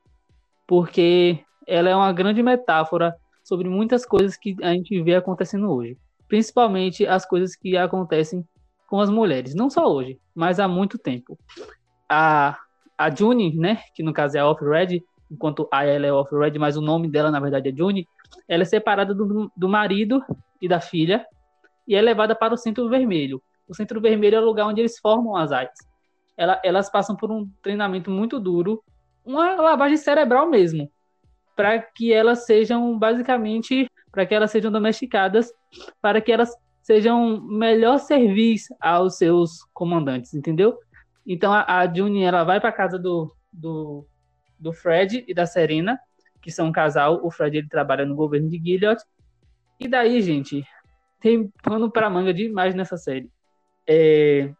porque 0.67 1.39
ela 1.67 1.89
é 1.89 1.95
uma 1.95 2.11
grande 2.11 2.41
metáfora 2.41 3.15
sobre 3.43 3.69
muitas 3.69 4.05
coisas 4.05 4.35
que 4.35 4.55
a 4.61 4.73
gente 4.73 5.01
vê 5.03 5.15
acontecendo 5.15 5.71
hoje, 5.71 5.97
principalmente 6.27 7.05
as 7.05 7.25
coisas 7.25 7.55
que 7.55 7.77
acontecem 7.77 8.43
com 8.89 8.99
as 8.99 9.09
mulheres, 9.09 9.53
não 9.53 9.69
só 9.69 9.85
hoje, 9.85 10.19
mas 10.33 10.59
há 10.59 10.67
muito 10.67 10.97
tempo. 10.97 11.37
A, 12.09 12.57
a 12.97 13.13
June, 13.13 13.55
né, 13.55 13.81
que 13.93 14.01
no 14.01 14.13
caso 14.13 14.37
é 14.37 14.39
a 14.39 14.47
Off-Red, 14.47 15.01
enquanto 15.31 15.67
a 15.71 15.85
ela 15.85 16.05
é 16.05 16.13
Off-Red, 16.13 16.57
mas 16.57 16.77
o 16.77 16.81
nome 16.81 17.09
dela 17.09 17.29
na 17.29 17.39
verdade 17.39 17.69
é 17.69 17.75
June, 17.75 18.07
ela 18.47 18.63
é 18.63 18.65
separada 18.65 19.13
do, 19.13 19.51
do 19.55 19.69
marido 19.69 20.23
e 20.61 20.67
da 20.67 20.79
filha 20.79 21.25
e 21.87 21.95
é 21.95 22.01
levada 22.01 22.35
para 22.35 22.53
o 22.53 22.57
Centro 22.57 22.89
Vermelho. 22.89 23.41
O 23.67 23.75
Centro 23.75 24.01
Vermelho 24.01 24.37
é 24.37 24.39
o 24.39 24.45
lugar 24.45 24.67
onde 24.67 24.81
eles 24.81 24.97
formam 24.99 25.35
as 25.35 25.51
aias. 25.51 25.92
Ela, 26.37 26.61
elas 26.63 26.89
passam 26.89 27.15
por 27.15 27.31
um 27.31 27.49
treinamento 27.61 28.09
muito 28.09 28.39
duro, 28.39 28.83
uma 29.25 29.55
lavagem 29.55 29.97
cerebral 29.97 30.49
mesmo, 30.49 30.91
para 31.55 31.79
que 31.79 32.11
elas 32.11 32.45
sejam 32.45 32.97
basicamente 32.97 33.87
para 34.13 34.27
que 34.27 34.35
elas 34.35 34.51
sejam 34.51 34.71
domesticadas, 34.71 35.51
para 35.99 36.21
que 36.21 36.31
elas 36.31 36.51
sejam 36.83 37.41
melhor 37.41 37.97
serviço 37.97 38.75
aos 38.79 39.17
seus 39.17 39.63
comandantes, 39.73 40.35
entendeu? 40.35 40.77
Então 41.25 41.51
a, 41.51 41.79
a 41.79 41.91
June 41.91 42.21
ela 42.21 42.43
vai 42.43 42.61
para 42.61 42.71
casa 42.71 42.99
do, 42.99 43.35
do, 43.51 44.05
do 44.59 44.71
Fred 44.71 45.25
e 45.27 45.33
da 45.33 45.47
Serena, 45.47 45.99
que 46.41 46.51
são 46.51 46.67
um 46.67 46.71
casal. 46.71 47.25
O 47.25 47.31
Fred 47.31 47.57
ele 47.57 47.67
trabalha 47.67 48.05
no 48.05 48.15
governo 48.15 48.49
de 48.49 48.59
Gilead. 48.59 49.01
E 49.79 49.87
daí, 49.87 50.21
gente, 50.21 50.63
tem 51.19 51.51
pano 51.63 51.89
para 51.89 52.09
manga 52.09 52.33
demais 52.33 52.75
nessa 52.75 52.97
série. 52.97 53.31
É... 53.87 54.53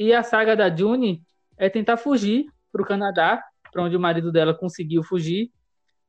E 0.00 0.14
a 0.14 0.22
saga 0.22 0.56
da 0.56 0.74
June 0.74 1.22
é 1.58 1.68
tentar 1.68 1.98
fugir 1.98 2.46
para 2.72 2.80
o 2.80 2.86
Canadá, 2.86 3.44
para 3.70 3.82
onde 3.82 3.94
o 3.94 4.00
marido 4.00 4.32
dela 4.32 4.54
conseguiu 4.54 5.02
fugir, 5.02 5.52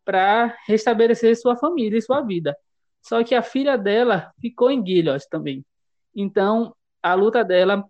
para 0.06 0.56
restabelecer 0.66 1.36
sua 1.36 1.58
família 1.58 1.98
e 1.98 2.02
sua 2.02 2.22
vida. 2.22 2.56
Só 3.02 3.22
que 3.22 3.36
a 3.36 3.42
filha 3.42 3.78
dela 3.78 4.32
ficou 4.40 4.72
em 4.72 4.82
Gilead 4.86 5.28
também. 5.30 5.66
Então, 6.16 6.74
a 7.04 7.14
luta 7.16 7.44
dela 7.44 7.84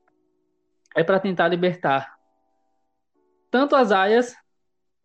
é 0.95 1.03
para 1.03 1.19
tentar 1.19 1.47
libertar 1.49 2.11
tanto 3.51 3.75
as 3.75 3.91
aias 3.91 4.33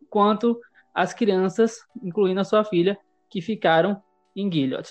quanto 0.09 0.59
as 0.95 1.13
crianças, 1.13 1.77
incluindo 2.01 2.39
a 2.39 2.43
sua 2.43 2.63
filha, 2.63 2.97
que 3.29 3.39
ficaram 3.39 4.01
em 4.35 4.51
Gilead. 4.51 4.89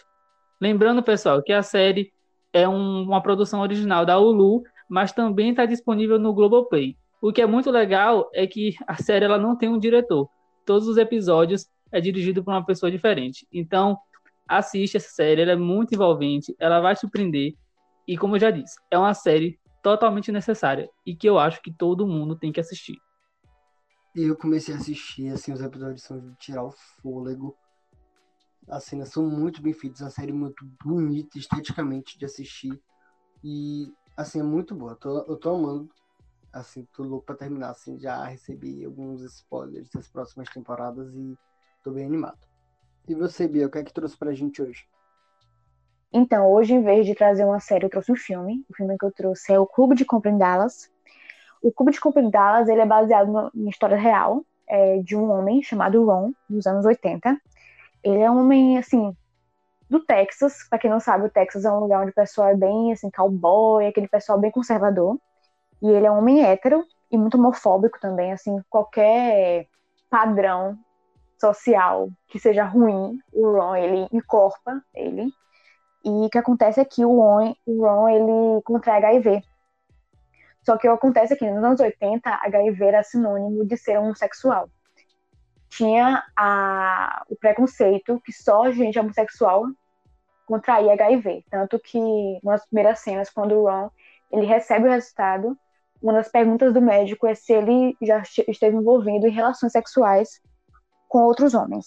Lembrando, 0.60 1.02
pessoal, 1.02 1.42
que 1.42 1.52
a 1.52 1.64
série 1.64 2.12
é 2.52 2.68
um, 2.68 3.02
uma 3.02 3.20
produção 3.20 3.60
original 3.60 4.06
da 4.06 4.18
Hulu, 4.18 4.62
mas 4.88 5.12
também 5.12 5.50
está 5.50 5.66
disponível 5.66 6.18
no 6.18 6.32
Globoplay. 6.32 6.96
O 7.20 7.32
que 7.32 7.40
é 7.42 7.46
muito 7.46 7.70
legal 7.70 8.30
é 8.34 8.46
que 8.46 8.74
a 8.86 8.96
série 8.96 9.24
ela 9.24 9.38
não 9.38 9.56
tem 9.56 9.68
um 9.68 9.78
diretor. 9.78 10.28
Todos 10.64 10.86
os 10.86 10.96
episódios 10.96 11.66
é 11.90 12.00
dirigido 12.00 12.42
por 12.44 12.52
uma 12.52 12.64
pessoa 12.64 12.90
diferente. 12.90 13.46
Então, 13.52 13.96
assiste 14.46 14.96
essa 14.96 15.08
série, 15.08 15.42
ela 15.42 15.52
é 15.52 15.56
muito 15.56 15.94
envolvente, 15.94 16.54
ela 16.58 16.80
vai 16.80 16.94
surpreender. 16.94 17.54
E 18.06 18.16
como 18.16 18.36
eu 18.36 18.40
já 18.40 18.50
disse, 18.50 18.76
é 18.90 18.98
uma 18.98 19.14
série 19.14 19.58
totalmente 19.82 20.32
necessária 20.32 20.88
e 21.04 21.14
que 21.14 21.28
eu 21.28 21.38
acho 21.38 21.62
que 21.62 21.72
todo 21.72 22.06
mundo 22.06 22.36
tem 22.36 22.52
que 22.52 22.60
assistir. 22.60 22.96
Eu 24.14 24.36
comecei 24.36 24.74
a 24.74 24.78
assistir, 24.78 25.28
assim, 25.28 25.52
os 25.52 25.60
episódios 25.60 26.02
são 26.02 26.18
de 26.18 26.34
tirar 26.36 26.64
o 26.64 26.70
fôlego. 26.70 27.54
As 28.68 28.84
cenas 28.84 29.10
são 29.10 29.28
muito 29.28 29.60
bem 29.60 29.72
feitas, 29.72 30.02
a 30.02 30.10
série 30.10 30.30
é 30.30 30.34
muito 30.34 30.64
bonita 30.82 31.38
esteticamente 31.38 32.18
de 32.18 32.24
assistir. 32.24 32.80
E, 33.44 33.92
assim, 34.16 34.40
é 34.40 34.42
muito 34.42 34.74
boa. 34.74 34.92
Eu 34.92 34.96
tô, 34.96 35.18
eu 35.18 35.36
tô 35.36 35.50
amando. 35.54 35.88
Assim, 36.52 36.86
tô 36.94 37.02
louco 37.02 37.26
pra 37.26 37.36
terminar, 37.36 37.70
assim, 37.70 37.98
já 37.98 38.24
recebi 38.24 38.82
alguns 38.84 39.20
spoilers 39.20 39.90
das 39.90 40.08
próximas 40.08 40.48
temporadas 40.48 41.14
e 41.14 41.36
tô 41.84 41.90
bem 41.90 42.06
animado. 42.06 42.38
E 43.06 43.14
você, 43.14 43.46
Bia, 43.46 43.66
o 43.66 43.70
que 43.70 43.78
é 43.78 43.84
que 43.84 43.92
trouxe 43.92 44.16
pra 44.16 44.32
gente 44.32 44.62
hoje? 44.62 44.88
Então, 46.12 46.50
hoje, 46.50 46.72
em 46.72 46.82
vez 46.82 47.04
de 47.04 47.14
trazer 47.14 47.44
uma 47.44 47.60
série, 47.60 47.84
eu 47.84 47.90
trouxe 47.90 48.10
um 48.10 48.16
filme. 48.16 48.64
O 48.70 48.74
filme 48.74 48.96
que 48.96 49.04
eu 49.04 49.12
trouxe 49.12 49.52
é 49.52 49.60
O 49.60 49.66
Clube 49.66 49.94
de 49.94 50.04
Compra 50.04 50.30
em 50.30 50.38
Dallas. 50.38 50.90
O 51.62 51.70
Clube 51.70 51.92
de 51.92 52.00
Compra 52.00 52.22
em 52.22 52.30
Dallas 52.30 52.68
ele 52.68 52.80
é 52.80 52.86
baseado 52.86 53.30
no, 53.30 53.50
em 53.54 53.68
história 53.68 53.96
real 53.96 54.42
é, 54.66 54.98
de 54.98 55.14
um 55.14 55.30
homem 55.30 55.62
chamado 55.62 56.04
Ron, 56.04 56.32
dos 56.48 56.66
anos 56.66 56.86
80. 56.86 57.38
Ele 58.02 58.20
é 58.20 58.30
um 58.30 58.38
homem, 58.38 58.78
assim, 58.78 59.14
do 59.88 60.00
Texas. 60.04 60.68
Para 60.68 60.78
quem 60.78 60.90
não 60.90 61.00
sabe, 61.00 61.26
o 61.26 61.30
Texas 61.30 61.64
é 61.64 61.70
um 61.70 61.80
lugar 61.80 62.02
onde 62.02 62.10
o 62.10 62.14
pessoal 62.14 62.48
é 62.48 62.56
bem, 62.56 62.92
assim, 62.92 63.10
cowboy, 63.10 63.86
aquele 63.86 64.08
pessoal 64.08 64.38
bem 64.38 64.50
conservador. 64.50 65.18
E 65.82 65.88
ele 65.88 66.06
é 66.06 66.10
um 66.10 66.18
homem 66.18 66.44
hétero 66.44 66.84
e 67.10 67.16
muito 67.18 67.36
homofóbico 67.38 68.00
também, 68.00 68.32
assim, 68.32 68.60
qualquer 68.68 69.66
padrão 70.10 70.78
social 71.38 72.08
que 72.28 72.38
seja 72.38 72.64
ruim, 72.64 73.18
o 73.32 73.52
Ron, 73.52 73.76
ele 73.76 74.08
encorpa 74.12 74.82
ele. 74.94 75.30
E 76.04 76.08
o 76.08 76.30
que 76.30 76.38
acontece 76.38 76.80
é 76.80 76.84
que 76.84 77.04
o 77.04 77.16
Ron, 77.16 77.54
o 77.66 77.82
Ron 77.84 78.08
ele 78.08 78.62
contrai 78.62 78.98
HIV. 78.98 79.42
Só 80.62 80.76
que 80.76 80.88
o 80.88 80.92
que 80.92 80.96
acontece 80.96 81.34
é 81.34 81.36
que 81.36 81.48
nos 81.48 81.62
anos 81.62 81.80
80, 81.80 82.28
HIV 82.28 82.84
era 82.84 83.02
sinônimo 83.02 83.64
de 83.64 83.76
ser 83.76 83.98
homossexual. 83.98 84.68
Tinha 85.76 86.22
a, 86.36 87.24
o 87.28 87.36
preconceito 87.36 88.20
que 88.24 88.32
só 88.32 88.70
gente 88.70 88.98
homossexual 88.98 89.64
contraía 90.46 90.92
HIV. 90.92 91.44
Tanto 91.50 91.78
que, 91.78 91.98
uma 92.42 92.52
das 92.52 92.66
primeiras 92.66 93.00
cenas, 93.00 93.30
quando 93.30 93.56
o 93.56 93.68
Ron 93.68 93.90
ele 94.30 94.46
recebe 94.46 94.86
o 94.86 94.90
resultado, 94.90 95.56
uma 96.00 96.12
das 96.12 96.28
perguntas 96.28 96.72
do 96.72 96.80
médico 96.80 97.26
é 97.26 97.34
se 97.34 97.52
ele 97.52 97.96
já 98.02 98.22
esteve 98.48 98.76
envolvido 98.76 99.26
em 99.26 99.30
relações 99.30 99.72
sexuais 99.72 100.40
com 101.08 101.22
outros 101.22 101.54
homens. 101.54 101.86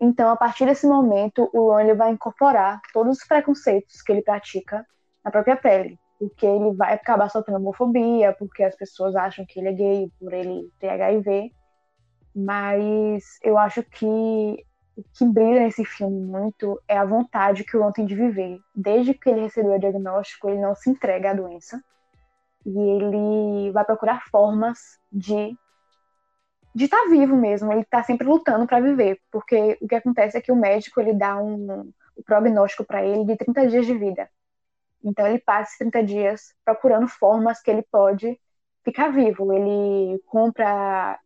Então, 0.00 0.30
a 0.30 0.36
partir 0.36 0.66
desse 0.66 0.86
momento, 0.86 1.48
o 1.52 1.70
Ron 1.70 1.80
ele 1.80 1.94
vai 1.94 2.10
incorporar 2.10 2.80
todos 2.92 3.18
os 3.18 3.26
preconceitos 3.26 4.02
que 4.02 4.12
ele 4.12 4.22
pratica 4.22 4.86
na 5.24 5.30
própria 5.30 5.56
pele 5.56 5.98
porque 6.22 6.46
ele 6.46 6.72
vai 6.76 6.94
acabar 6.94 7.28
sofrendo 7.28 7.58
homofobia, 7.58 8.32
porque 8.38 8.62
as 8.62 8.76
pessoas 8.76 9.16
acham 9.16 9.44
que 9.44 9.58
ele 9.58 9.68
é 9.70 9.72
gay 9.72 10.12
por 10.20 10.32
ele 10.32 10.70
ter 10.78 10.88
HIV. 10.90 11.52
Mas 12.34 13.38
eu 13.42 13.58
acho 13.58 13.82
que 13.82 14.06
o 14.96 15.02
que 15.14 15.24
brilha 15.24 15.60
nesse 15.60 15.84
filme 15.84 16.20
muito 16.20 16.80
é 16.86 16.96
a 16.96 17.04
vontade 17.04 17.64
que 17.64 17.76
o 17.76 17.82
Ron 17.82 17.92
tem 17.92 18.06
de 18.06 18.14
viver. 18.14 18.58
Desde 18.74 19.14
que 19.14 19.28
ele 19.28 19.42
recebeu 19.42 19.74
o 19.74 19.78
diagnóstico, 19.78 20.48
ele 20.48 20.60
não 20.60 20.74
se 20.74 20.90
entrega 20.90 21.30
à 21.30 21.34
doença. 21.34 21.82
E 22.64 22.78
ele 22.78 23.70
vai 23.72 23.84
procurar 23.84 24.22
formas 24.30 24.98
de 25.10 25.56
de 26.74 26.84
estar 26.84 27.02
tá 27.02 27.08
vivo 27.10 27.36
mesmo, 27.36 27.70
ele 27.70 27.82
está 27.82 28.02
sempre 28.02 28.26
lutando 28.26 28.66
para 28.66 28.80
viver, 28.80 29.20
porque 29.30 29.76
o 29.80 29.86
que 29.86 29.94
acontece 29.94 30.38
é 30.38 30.40
que 30.40 30.50
o 30.50 30.56
médico 30.56 31.00
ele 31.02 31.12
dá 31.12 31.36
um, 31.36 31.92
um 32.16 32.22
prognóstico 32.24 32.82
para 32.82 33.04
ele 33.04 33.26
de 33.26 33.36
30 33.36 33.66
dias 33.66 33.84
de 33.84 33.94
vida. 33.94 34.26
Então 35.04 35.26
ele 35.26 35.38
passa 35.38 35.76
30 35.78 36.02
dias 36.02 36.54
procurando 36.64 37.06
formas 37.08 37.60
que 37.60 37.70
ele 37.70 37.82
pode 37.82 38.40
ficar 38.84 39.10
vivo. 39.10 39.52
Ele 39.52 40.18
compra 40.26 41.18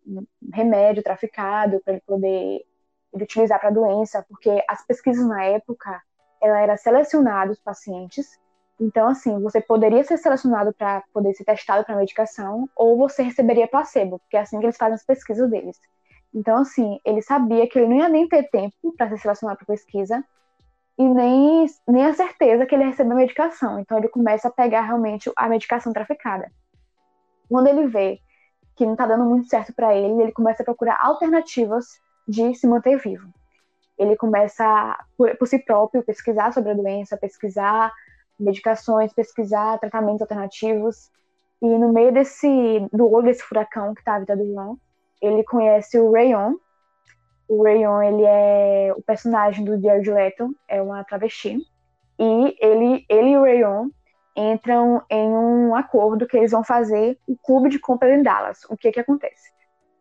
remédio 0.53 1.03
traficado 1.03 1.81
para 1.85 1.95
ele 1.95 2.03
poder 2.07 2.65
ele 3.13 3.25
utilizar 3.25 3.59
para 3.59 3.71
a 3.71 3.73
doença, 3.73 4.25
porque 4.29 4.63
as 4.69 4.87
pesquisas 4.87 5.27
na 5.27 5.43
época 5.45 6.03
ela 6.41 6.61
era 6.61 6.77
selecionada 6.77 7.53
os 7.53 7.61
pacientes. 7.61 8.27
Então 8.79 9.09
assim, 9.09 9.41
você 9.41 9.61
poderia 9.61 10.05
ser 10.05 10.19
selecionado 10.19 10.73
para 10.73 11.03
poder 11.13 11.33
ser 11.35 11.45
testado 11.45 11.85
para 11.85 11.97
medicação 11.97 12.69
ou 12.77 12.97
você 12.97 13.23
receberia 13.23 13.67
placebo, 13.67 14.19
porque 14.19 14.37
é 14.37 14.41
assim 14.41 14.59
que 14.59 14.67
eles 14.67 14.77
fazem 14.77 14.95
as 14.95 15.05
pesquisas 15.05 15.51
deles. 15.51 15.81
Então 16.35 16.59
assim, 16.59 17.01
ele 17.05 17.23
sabia 17.23 17.67
que 17.69 17.79
ele 17.79 17.89
não 17.89 17.97
ia 17.97 18.09
nem 18.09 18.29
ter 18.29 18.49
tempo 18.51 18.95
para 18.97 19.09
ser 19.09 19.19
selecionado 19.19 19.59
para 19.59 19.75
pesquisa 19.75 20.23
e 20.99 21.05
nem, 21.05 21.67
nem 21.89 22.07
a 22.07 22.15
certeza 22.15 22.67
que 22.67 22.75
ele 22.75 22.85
recebeu 22.85 23.13
a 23.13 23.17
medicação. 23.17 23.79
Então 23.79 23.99
ele 23.99 24.09
começa 24.09 24.49
a 24.49 24.51
pegar 24.51 24.83
realmente 24.83 25.31
a 25.37 25.49
medicação 25.49 25.93
traficada. 25.93 26.51
Quando 27.49 27.69
ele 27.69 27.87
vê 27.87 28.21
que 28.77 28.85
não 28.85 28.93
está 28.93 29.07
dando 29.07 29.25
muito 29.25 29.49
certo 29.49 29.73
para 29.73 29.95
ele, 29.95 30.23
ele 30.23 30.33
começa 30.33 30.63
a 30.63 30.65
procurar 30.65 30.99
alternativas 31.01 31.87
de 32.29 32.55
se 32.55 32.67
manter 32.67 32.99
vivo. 32.99 33.33
Ele 33.99 34.17
começa, 34.17 34.99
por, 35.17 35.35
por 35.37 35.49
si 35.49 35.59
próprio, 35.59 36.03
pesquisar 36.03 36.53
sobre 36.53 36.71
a 36.71 36.75
doença, 36.75 37.17
pesquisar 37.17 37.93
medicações, 38.39 39.13
pesquisar 39.13 39.79
tratamentos 39.79 40.21
alternativos. 40.21 41.11
E 41.63 41.67
no 41.67 41.93
meio 41.93 42.13
desse, 42.13 42.87
do 42.93 43.11
olho 43.11 43.27
desse 43.27 43.43
furacão 43.43 43.95
que 43.95 44.01
está 44.01 44.17
a 44.17 44.19
vida 44.19 44.37
do 44.37 44.55
Ron, 44.55 44.77
ele 45.23 45.43
conhece 45.45 45.99
o 45.99 46.13
Rayon, 46.13 46.57
o 47.49 47.63
Rayon, 47.63 48.03
ele 48.03 48.25
é 48.25 48.93
o 48.95 49.03
personagem 49.03 49.65
do 49.65 49.81
Jared 49.81 50.11
Leto, 50.11 50.55
é 50.69 50.83
uma 50.83 51.03
travesti. 51.05 51.59
E 52.19 52.57
ele, 52.61 53.07
ele 53.09 53.31
e 53.31 53.39
o 53.39 53.43
Rayon 53.43 53.89
entram 54.37 55.03
em 55.11 55.29
um 55.29 55.75
acordo 55.75 56.27
que 56.27 56.37
eles 56.37 56.51
vão 56.51 56.63
fazer 56.63 57.19
o 57.27 57.37
clube 57.37 57.69
de 57.69 57.79
compra 57.79 58.15
em 58.15 58.23
Dallas. 58.23 58.65
O 58.69 58.77
que 58.77 58.93
que 58.93 59.01
acontece? 59.01 59.51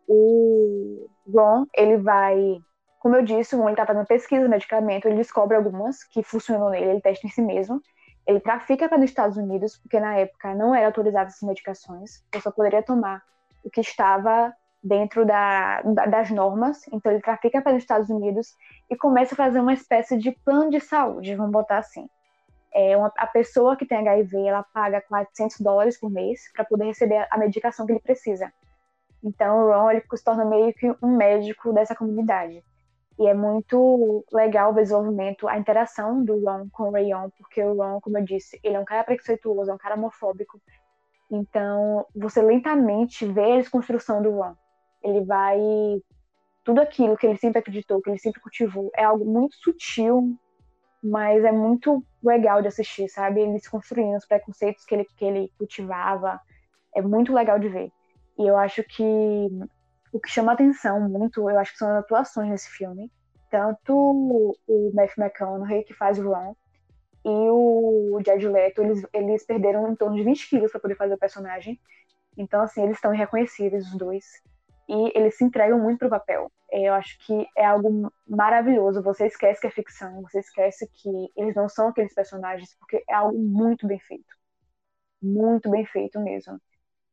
O 0.06 1.08
Ron, 1.26 1.66
ele 1.74 1.96
vai 1.96 2.60
como 3.06 3.14
eu 3.14 3.22
disse, 3.22 3.54
o 3.54 3.62
ele 3.62 3.70
está 3.70 3.86
fazendo 3.86 4.04
pesquisa 4.04 4.48
medicamento, 4.48 5.06
ele 5.06 5.14
descobre 5.18 5.56
algumas 5.56 6.02
que 6.02 6.24
funcionam 6.24 6.70
nele, 6.70 6.86
ele 6.86 7.00
testa 7.00 7.24
em 7.24 7.30
si 7.30 7.40
mesmo. 7.40 7.80
Ele 8.26 8.40
trafica 8.40 8.88
para 8.88 8.98
os 8.98 9.04
Estados 9.04 9.36
Unidos, 9.36 9.78
porque 9.78 10.00
na 10.00 10.16
época 10.16 10.52
não 10.56 10.74
era 10.74 10.86
autorizado 10.86 11.28
essas 11.28 11.46
medicações, 11.46 12.24
você 12.34 12.40
só 12.40 12.50
poderia 12.50 12.82
tomar 12.82 13.22
o 13.62 13.70
que 13.70 13.80
estava 13.80 14.52
dentro 14.82 15.24
da, 15.24 15.82
da, 15.82 16.06
das 16.06 16.30
normas. 16.32 16.80
Então 16.92 17.12
ele 17.12 17.22
trafica 17.22 17.62
para 17.62 17.76
os 17.76 17.78
Estados 17.82 18.10
Unidos 18.10 18.56
e 18.90 18.96
começa 18.96 19.34
a 19.34 19.36
fazer 19.36 19.60
uma 19.60 19.72
espécie 19.72 20.18
de 20.18 20.32
plano 20.44 20.70
de 20.70 20.80
saúde, 20.80 21.36
vamos 21.36 21.52
botar 21.52 21.78
assim. 21.78 22.08
É 22.78 22.94
uma, 22.94 23.10
a 23.16 23.26
pessoa 23.26 23.74
que 23.74 23.86
tem 23.86 23.96
HIV, 23.96 24.48
ela 24.48 24.62
paga 24.62 25.00
400 25.00 25.60
dólares 25.60 25.98
por 25.98 26.10
mês 26.10 26.52
para 26.52 26.62
poder 26.62 26.84
receber 26.84 27.26
a 27.30 27.38
medicação 27.38 27.86
que 27.86 27.92
ele 27.92 28.00
precisa. 28.00 28.52
Então 29.24 29.64
o 29.64 29.72
Ron 29.72 29.92
ele 29.92 30.04
se 30.14 30.22
torna 30.22 30.44
meio 30.44 30.74
que 30.74 30.94
um 31.02 31.16
médico 31.16 31.72
dessa 31.72 31.96
comunidade. 31.96 32.62
E 33.18 33.26
é 33.26 33.32
muito 33.32 34.22
legal 34.30 34.72
o 34.72 34.74
desenvolvimento, 34.74 35.48
a 35.48 35.56
interação 35.56 36.22
do 36.22 36.44
Ron 36.44 36.68
com 36.70 36.90
o 36.90 36.92
Rayon, 36.92 37.30
porque 37.38 37.64
o 37.64 37.76
Ron, 37.76 37.98
como 37.98 38.18
eu 38.18 38.24
disse, 38.24 38.60
ele 38.62 38.76
é 38.76 38.80
um 38.80 38.84
cara 38.84 39.04
preconceituoso, 39.04 39.70
é 39.70 39.74
um 39.74 39.78
cara 39.78 39.94
homofóbico. 39.94 40.60
Então, 41.30 42.04
você 42.14 42.42
lentamente 42.42 43.24
vê 43.24 43.52
a 43.52 43.56
desconstrução 43.56 44.20
do 44.20 44.32
Ron. 44.32 44.54
Ele 45.02 45.24
vai. 45.24 45.58
Tudo 46.62 46.82
aquilo 46.82 47.16
que 47.16 47.26
ele 47.26 47.38
sempre 47.38 47.60
acreditou, 47.60 48.02
que 48.02 48.10
ele 48.10 48.18
sempre 48.18 48.42
cultivou, 48.42 48.90
é 48.94 49.04
algo 49.04 49.24
muito 49.24 49.56
sutil, 49.56 50.36
mas 51.02 51.44
é 51.44 51.52
muito 51.52 52.04
legal 52.22 52.60
de 52.62 52.68
assistir, 52.68 53.08
sabe? 53.08 53.40
Ele 53.40 53.54
desconstruindo 53.54 54.16
os 54.16 54.26
preconceitos 54.26 54.84
que 54.84 54.94
ele, 54.94 55.04
que 55.16 55.24
ele 55.24 55.52
cultivava. 55.58 56.40
É 56.94 57.02
muito 57.02 57.32
legal 57.32 57.58
de 57.58 57.68
ver. 57.68 57.90
E 58.38 58.46
eu 58.46 58.56
acho 58.56 58.82
que 58.84 59.04
o 60.12 60.20
que 60.20 60.30
chama 60.30 60.52
atenção 60.52 61.08
muito, 61.08 61.48
eu 61.48 61.58
acho 61.58 61.72
que 61.72 61.78
são 61.78 61.88
as 61.90 61.98
atuações 61.98 62.50
nesse 62.50 62.70
filme. 62.70 63.10
Tanto 63.50 63.92
o 64.66 64.92
Matthew 64.94 65.24
McConaughey, 65.24 65.84
que 65.84 65.94
faz 65.94 66.18
o 66.18 66.28
Ron, 66.28 66.54
e 67.24 67.50
o 67.50 68.20
Jared 68.24 68.46
Leto, 68.48 68.82
eles, 68.82 69.04
eles 69.12 69.44
perderam 69.44 69.90
em 69.90 69.96
torno 69.96 70.16
de 70.16 70.22
20 70.22 70.48
quilos 70.48 70.70
para 70.70 70.80
poder 70.80 70.94
fazer 70.94 71.14
o 71.14 71.18
personagem. 71.18 71.80
Então, 72.38 72.60
assim, 72.60 72.82
eles 72.82 72.96
estão 72.96 73.12
irreconhecíveis, 73.12 73.86
os 73.86 73.98
dois. 73.98 74.24
E 74.88 75.18
eles 75.18 75.36
se 75.36 75.44
entregam 75.44 75.80
muito 75.80 75.98
pro 75.98 76.10
papel. 76.10 76.50
Eu 76.70 76.94
acho 76.94 77.18
que 77.26 77.46
é 77.56 77.64
algo 77.64 78.12
maravilhoso. 78.26 79.02
Você 79.02 79.26
esquece 79.26 79.60
que 79.60 79.66
é 79.66 79.70
ficção, 79.70 80.22
você 80.22 80.40
esquece 80.40 80.88
que 80.92 81.32
eles 81.36 81.54
não 81.54 81.68
são 81.68 81.88
aqueles 81.88 82.14
personagens, 82.14 82.74
porque 82.78 83.04
é 83.08 83.14
algo 83.14 83.38
muito 83.38 83.86
bem 83.86 83.98
feito. 84.00 84.34
Muito 85.22 85.70
bem 85.70 85.84
feito 85.84 86.20
mesmo. 86.20 86.60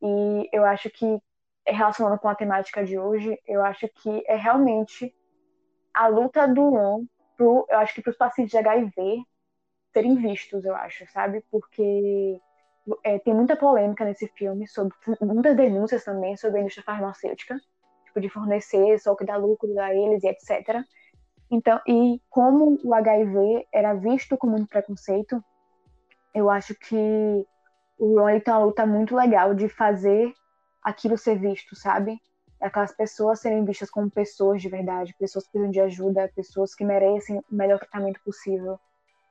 E 0.01 0.49
eu 0.51 0.65
acho 0.65 0.89
que 0.89 1.19
relacionando 1.65 2.19
com 2.19 2.27
a 2.27 2.35
temática 2.35 2.83
de 2.83 2.99
hoje, 2.99 3.39
eu 3.47 3.63
acho 3.63 3.87
que 3.87 4.23
é 4.27 4.35
realmente 4.35 5.15
a 5.93 6.07
luta 6.07 6.47
do 6.47 6.69
Ron 6.69 7.05
pro, 7.37 7.65
eu 7.69 7.79
acho 7.79 7.93
que 7.93 8.01
para 8.01 8.11
os 8.11 8.17
pacientes 8.17 8.51
de 8.51 8.57
HIV 8.57 9.23
serem 9.93 10.15
vistos, 10.15 10.65
eu 10.65 10.75
acho, 10.75 11.05
sabe? 11.11 11.43
Porque 11.49 12.39
é, 13.03 13.19
tem 13.19 13.33
muita 13.33 13.55
polêmica 13.55 14.03
nesse 14.03 14.27
filme, 14.27 14.67
sobre 14.67 14.93
muitas 15.21 15.55
denúncias 15.55 16.03
também 16.03 16.35
sobre 16.35 16.57
a 16.57 16.61
indústria 16.61 16.83
farmacêutica, 16.83 17.59
tipo, 18.05 18.19
de 18.19 18.29
fornecer 18.29 18.99
só 18.99 19.13
o 19.13 19.15
que 19.15 19.25
dá 19.25 19.37
lucro 19.37 19.79
a 19.79 19.93
eles 19.93 20.23
e 20.23 20.27
etc. 20.27 20.83
Então, 21.49 21.79
e 21.87 22.19
como 22.29 22.79
o 22.83 22.93
HIV 22.93 23.67
era 23.71 23.93
visto 23.93 24.37
com 24.37 24.47
muito 24.47 24.67
preconceito, 24.67 25.43
eu 26.33 26.49
acho 26.49 26.73
que 26.75 27.45
o 27.97 28.19
Ron 28.19 28.39
tem 28.39 28.53
uma 28.53 28.65
luta 28.65 28.85
muito 28.85 29.15
legal 29.15 29.53
de 29.53 29.69
fazer 29.69 30.33
aquilo 30.81 31.17
ser 31.17 31.37
visto, 31.37 31.75
sabe? 31.75 32.19
Aquelas 32.59 32.91
pessoas 32.91 33.39
serem 33.39 33.63
vistas 33.63 33.89
como 33.89 34.09
pessoas 34.09 34.61
de 34.61 34.69
verdade, 34.69 35.15
pessoas 35.19 35.45
que 35.45 35.51
precisam 35.51 35.71
de 35.71 35.79
ajuda, 35.79 36.31
pessoas 36.35 36.73
que 36.73 36.83
merecem 36.83 37.37
o 37.37 37.43
melhor 37.55 37.79
tratamento 37.79 38.19
possível. 38.23 38.79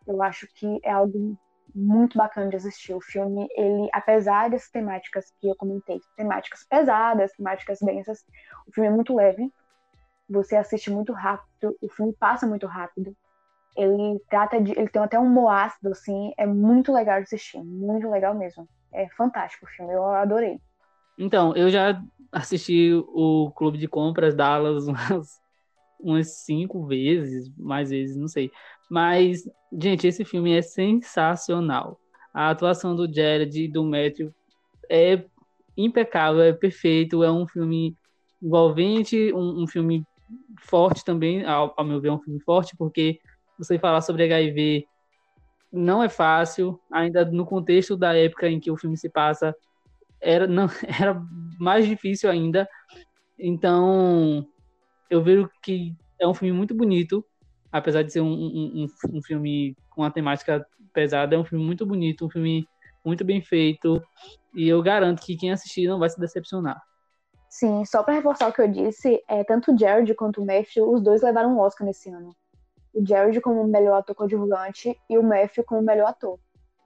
Eu 0.07 0.23
acho 0.23 0.47
que 0.55 0.81
é 0.83 0.91
algo 0.91 1.37
muito 1.75 2.17
bacana 2.19 2.49
de 2.51 2.57
assistir. 2.57 2.95
O 2.95 3.01
filme, 3.01 3.47
ele, 3.57 3.89
apesar 3.93 4.51
dessas 4.51 4.71
temáticas 4.71 5.27
que 5.41 5.49
eu 5.49 5.57
comentei, 5.57 6.01
temáticas 6.17 6.65
pesadas, 6.69 7.33
temáticas 7.33 7.79
densas, 7.81 8.25
o 8.67 8.73
filme 8.73 8.89
é 8.89 8.93
muito 8.93 9.15
leve. 9.15 9.53
Você 10.29 10.57
assiste 10.57 10.91
muito 10.91 11.13
rápido, 11.13 11.77
o 11.81 11.89
filme 11.89 12.15
passa 12.19 12.47
muito 12.47 12.67
rápido. 12.67 13.15
Ele 13.77 14.21
trata 14.29 14.61
de, 14.61 14.73
ele 14.73 14.89
tem 14.89 15.03
até 15.03 15.19
um 15.19 15.27
humor 15.27 15.51
ácido 15.51 15.91
assim, 15.91 16.33
é 16.37 16.47
muito 16.47 16.93
legal 16.93 17.19
de 17.19 17.25
assistir, 17.25 17.63
muito 17.63 18.09
legal 18.11 18.35
mesmo. 18.35 18.69
É 18.93 19.09
fantástico 19.11 19.67
o 19.67 19.69
filme, 19.69 19.95
eu 19.95 20.05
adorei. 20.05 20.61
Então, 21.19 21.55
eu 21.57 21.71
já 21.71 22.03
assisti 22.31 22.93
o 22.95 23.51
Clube 23.55 23.79
de 23.79 23.89
Compras 23.89 24.35
Dallas 24.35 24.87
umas, 24.89 25.41
umas 26.01 26.45
cinco 26.45 26.87
vezes, 26.87 27.51
mais 27.57 27.91
vezes, 27.91 28.17
não 28.17 28.29
sei. 28.29 28.51
Mas, 28.91 29.43
gente, 29.81 30.07
esse 30.07 30.25
filme 30.25 30.53
é 30.53 30.63
sensacional. 30.63 31.99
A 32.33 32.51
atuação 32.51 32.97
do 32.97 33.13
Jared 33.13 33.65
e 33.65 33.69
do 33.69 33.85
Matthew 33.85 34.33
é 34.91 35.25
impecável, 35.77 36.43
é 36.43 36.53
perfeito. 36.53 37.23
É 37.23 37.31
um 37.31 37.47
filme 37.47 37.97
envolvente, 38.43 39.33
um, 39.33 39.63
um 39.63 39.67
filme 39.67 40.05
forte 40.61 41.05
também, 41.05 41.45
ao, 41.45 41.75
ao 41.77 41.85
meu 41.85 42.01
ver, 42.01 42.09
é 42.09 42.13
um 42.13 42.21
filme 42.21 42.41
forte, 42.41 42.77
porque 42.77 43.21
você 43.59 43.79
falar 43.79 44.01
sobre 44.01 44.25
HIV 44.25 44.87
não 45.73 46.03
é 46.03 46.09
fácil, 46.09 46.79
ainda 46.91 47.25
no 47.25 47.47
contexto 47.47 47.97
da 47.97 48.15
época 48.15 48.49
em 48.49 48.61
que 48.61 48.71
o 48.71 48.77
filme 48.77 48.97
se 48.97 49.09
passa, 49.09 49.55
era, 50.21 50.47
não, 50.47 50.67
era 51.01 51.21
mais 51.59 51.87
difícil 51.87 52.31
ainda. 52.31 52.69
Então, 53.39 54.47
eu 55.11 55.23
vejo 55.23 55.51
que 55.63 55.95
é 56.21 56.27
um 56.27 56.35
filme 56.35 56.53
muito 56.53 56.75
bonito, 56.75 57.25
apesar 57.73 58.03
de 58.03 58.13
ser 58.13 58.21
um, 58.21 58.33
um, 58.33 58.87
um, 59.13 59.23
filme 59.23 59.75
com 59.91 60.03
uma 60.03 60.11
temática 60.11 60.65
pesada, 60.93 61.35
é 61.35 61.39
um 61.39 61.45
filme 61.45 61.65
muito 61.65 61.87
bonito, 61.87 62.27
um 62.27 62.31
filme 62.31 62.69
muito 63.05 63.25
bem 63.25 63.41
feito, 63.41 64.01
e 64.55 64.69
eu 64.69 64.83
garanto 64.83 65.23
que 65.23 65.37
quem 65.37 65.51
assistir 65.51 65.89
não 65.89 65.99
vai 65.99 66.11
se 66.11 66.21
decepcionar. 66.21 66.81
Sim, 67.49 67.85
só 67.85 68.03
para 68.03 68.15
reforçar 68.15 68.49
o 68.49 68.53
que 68.53 68.63
eu 68.63 68.69
disse, 68.69 69.23
é, 69.29 69.43
tanto 69.43 69.73
o 69.73 69.79
Jared 69.79 70.15
quanto 70.15 70.41
o 70.41 70.47
Matthew, 70.47 70.91
os 70.91 71.03
dois 71.03 71.23
levaram 71.23 71.55
um 71.55 71.59
Oscar 71.59 71.87
nesse 71.87 72.11
ano. 72.11 72.35
O 72.95 73.05
Jared 73.07 73.41
como 73.41 73.67
melhor 73.67 73.99
ator 73.99 74.15
coadjuvante 74.15 74.99
e 75.09 75.19
o 75.19 75.23
Matthew 75.23 75.65
como 75.65 75.83
melhor 75.83 76.09
ator. 76.09 76.39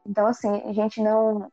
Então, 0.07 0.27
assim, 0.27 0.63
a 0.65 0.73
gente 0.73 1.03
não 1.03 1.51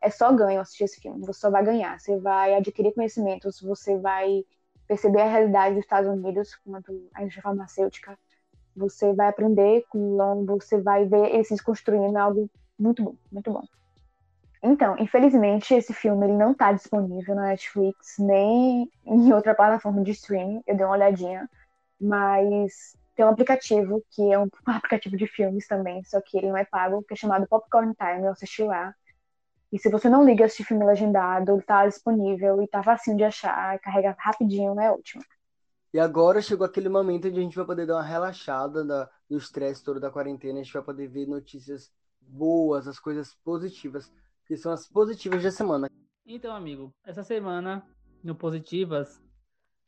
é 0.00 0.10
só 0.10 0.32
ganho 0.32 0.60
assistir 0.60 0.84
esse 0.84 1.00
filme. 1.00 1.26
Você 1.26 1.40
só 1.40 1.50
vai 1.50 1.64
ganhar. 1.64 1.98
Você 1.98 2.18
vai 2.18 2.54
adquirir 2.54 2.94
conhecimentos, 2.94 3.60
você 3.60 3.98
vai 3.98 4.44
perceber 4.86 5.20
a 5.20 5.28
realidade 5.28 5.74
dos 5.74 5.84
Estados 5.84 6.10
Unidos 6.10 6.54
quanto 6.56 6.90
à 7.14 7.20
indústria 7.20 7.42
farmacêutica. 7.42 8.18
Você 8.76 9.12
vai 9.12 9.28
aprender 9.28 9.84
com 9.90 9.98
o 9.98 10.16
Long, 10.16 10.46
você 10.46 10.80
vai 10.80 11.06
ver 11.06 11.34
eles 11.34 11.48
se 11.48 11.62
construindo 11.62 12.16
algo 12.16 12.48
muito 12.78 13.02
bom, 13.02 13.14
muito 13.30 13.52
bom. 13.52 13.62
Então, 14.62 14.96
infelizmente, 14.98 15.74
esse 15.74 15.94
filme 15.94 16.26
ele 16.26 16.36
não 16.36 16.52
está 16.52 16.72
disponível 16.72 17.34
na 17.34 17.46
Netflix 17.46 18.16
nem 18.18 18.90
em 19.06 19.32
outra 19.32 19.54
plataforma 19.54 20.02
de 20.02 20.10
streaming. 20.10 20.62
Eu 20.66 20.76
dei 20.76 20.84
uma 20.84 20.94
olhadinha, 20.94 21.48
mas 22.00 22.94
tem 23.16 23.24
um 23.24 23.28
aplicativo 23.30 24.02
que 24.10 24.22
é 24.32 24.38
um, 24.40 24.48
aplicativo 24.66 25.16
de 25.16 25.26
filmes 25.26 25.66
também, 25.66 26.02
só 26.04 26.20
que 26.20 26.36
ele 26.36 26.48
não 26.48 26.56
é 26.56 26.64
pago, 26.64 27.02
que 27.02 27.14
é 27.14 27.16
chamado 27.16 27.46
Popcorn 27.48 27.94
Time. 27.94 28.26
Eu 28.26 28.32
assisti 28.32 28.62
lá. 28.62 28.94
E 29.72 29.78
se 29.78 29.88
você 29.88 30.08
não 30.08 30.24
liga 30.24 30.44
esse 30.44 30.64
filme 30.64 30.84
legendado, 30.84 31.52
ele 31.52 31.62
tá 31.62 31.86
disponível 31.86 32.62
e 32.62 32.68
tá 32.68 32.82
facinho 32.82 33.16
de 33.16 33.24
achar, 33.24 33.78
carrega 33.78 34.16
rapidinho, 34.18 34.78
é 34.80 34.90
ótimo. 34.90 35.22
E 35.92 35.98
agora 35.98 36.40
chegou 36.40 36.64
aquele 36.64 36.88
momento 36.88 37.28
onde 37.28 37.38
a 37.38 37.42
gente 37.42 37.56
vai 37.56 37.66
poder 37.66 37.86
dar 37.86 37.96
uma 37.96 38.02
relaxada 38.02 38.84
da, 38.84 39.10
do 39.28 39.36
estresse 39.36 39.82
todo 39.82 39.98
da 39.98 40.10
quarentena, 40.10 40.60
a 40.60 40.62
gente 40.62 40.72
vai 40.72 40.82
poder 40.82 41.08
ver 41.08 41.26
notícias 41.26 41.92
boas, 42.20 42.86
as 42.86 42.98
coisas 42.98 43.34
positivas, 43.42 44.12
que 44.46 44.56
são 44.56 44.72
as 44.72 44.88
positivas 44.88 45.42
da 45.42 45.50
semana. 45.50 45.90
Então, 46.24 46.54
amigo, 46.54 46.94
essa 47.04 47.24
semana 47.24 47.84
no 48.22 48.34
Positivas, 48.34 49.20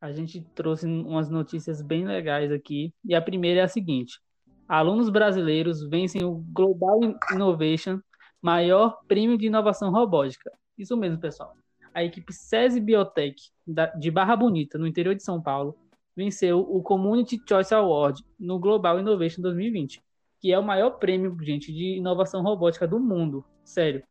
a 0.01 0.11
gente 0.11 0.41
trouxe 0.55 0.87
umas 0.87 1.31
notícias 1.31 1.81
bem 1.81 2.05
legais 2.05 2.51
aqui. 2.51 2.93
E 3.05 3.15
a 3.15 3.23
primeira 3.23 3.61
é 3.61 3.63
a 3.63 3.69
seguinte: 3.69 4.21
alunos 4.67 5.09
brasileiros 5.09 5.89
vencem 5.89 6.25
o 6.25 6.45
Global 6.53 7.01
Innovation 7.33 8.01
maior 8.41 8.99
prêmio 9.07 9.39
de 9.39 9.47
inovação 9.47 9.93
robótica. 9.93 10.51
Isso 10.77 10.97
mesmo, 10.97 11.21
pessoal. 11.21 11.55
A 11.95 12.03
equipe 12.03 12.33
SESI 12.33 12.81
Biotech, 12.81 13.53
de 13.99 14.11
Barra 14.11 14.35
Bonita, 14.35 14.79
no 14.79 14.87
interior 14.87 15.15
de 15.15 15.23
São 15.23 15.41
Paulo, 15.41 15.79
venceu 16.17 16.61
o 16.61 16.83
Community 16.83 17.41
Choice 17.49 17.75
Award 17.75 18.25
no 18.39 18.59
Global 18.59 19.01
Innovation 19.01 19.43
2020, 19.43 20.03
que 20.41 20.53
é 20.53 20.59
o 20.59 20.63
maior 20.63 20.93
prêmio, 20.93 21.37
gente, 21.41 21.73
de 21.73 21.97
inovação 21.97 22.43
robótica 22.43 22.87
do 22.87 22.99
mundo. 22.99 23.45
Sério. 23.65 24.03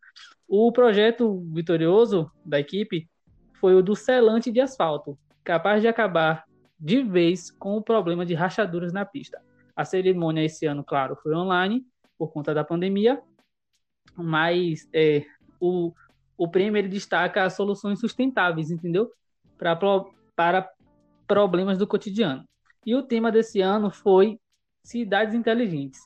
O 0.48 0.72
projeto 0.72 1.40
vitorioso 1.54 2.30
da 2.44 2.60
equipe 2.60 3.10
foi 3.54 3.76
o 3.76 3.82
do 3.82 3.96
selante 3.96 4.52
de 4.52 4.60
asfalto, 4.60 5.18
capaz 5.44 5.82
de 5.82 5.88
acabar 5.88 6.46
de 6.80 7.04
vez 7.04 7.52
com 7.52 7.78
o 7.78 7.82
problema 7.82 8.26
de 8.26 8.34
rachaduras 8.34 8.92
na 8.92 9.06
pista. 9.06 9.42
A 9.76 9.86
cerimônia 9.86 10.44
esse 10.44 10.66
ano, 10.66 10.84
claro, 10.84 11.16
foi 11.16 11.34
online 11.36 11.86
por 12.18 12.32
conta 12.32 12.54
da 12.54 12.64
pandemia, 12.64 13.22
mas 14.16 14.90
é, 14.94 15.26
o, 15.60 15.94
o 16.38 16.48
prêmio 16.48 16.78
ele 16.78 16.88
destaca 16.88 17.50
soluções 17.50 18.00
sustentáveis, 18.00 18.72
entendeu? 18.72 19.12
Pra, 19.58 19.78
para 20.36 20.70
problemas 21.32 21.78
do 21.78 21.88
cotidiano. 21.88 22.44
E 22.86 22.94
o 22.94 23.02
tema 23.02 23.32
desse 23.32 23.62
ano 23.62 23.90
foi 23.90 24.38
Cidades 24.84 25.34
Inteligentes. 25.34 26.02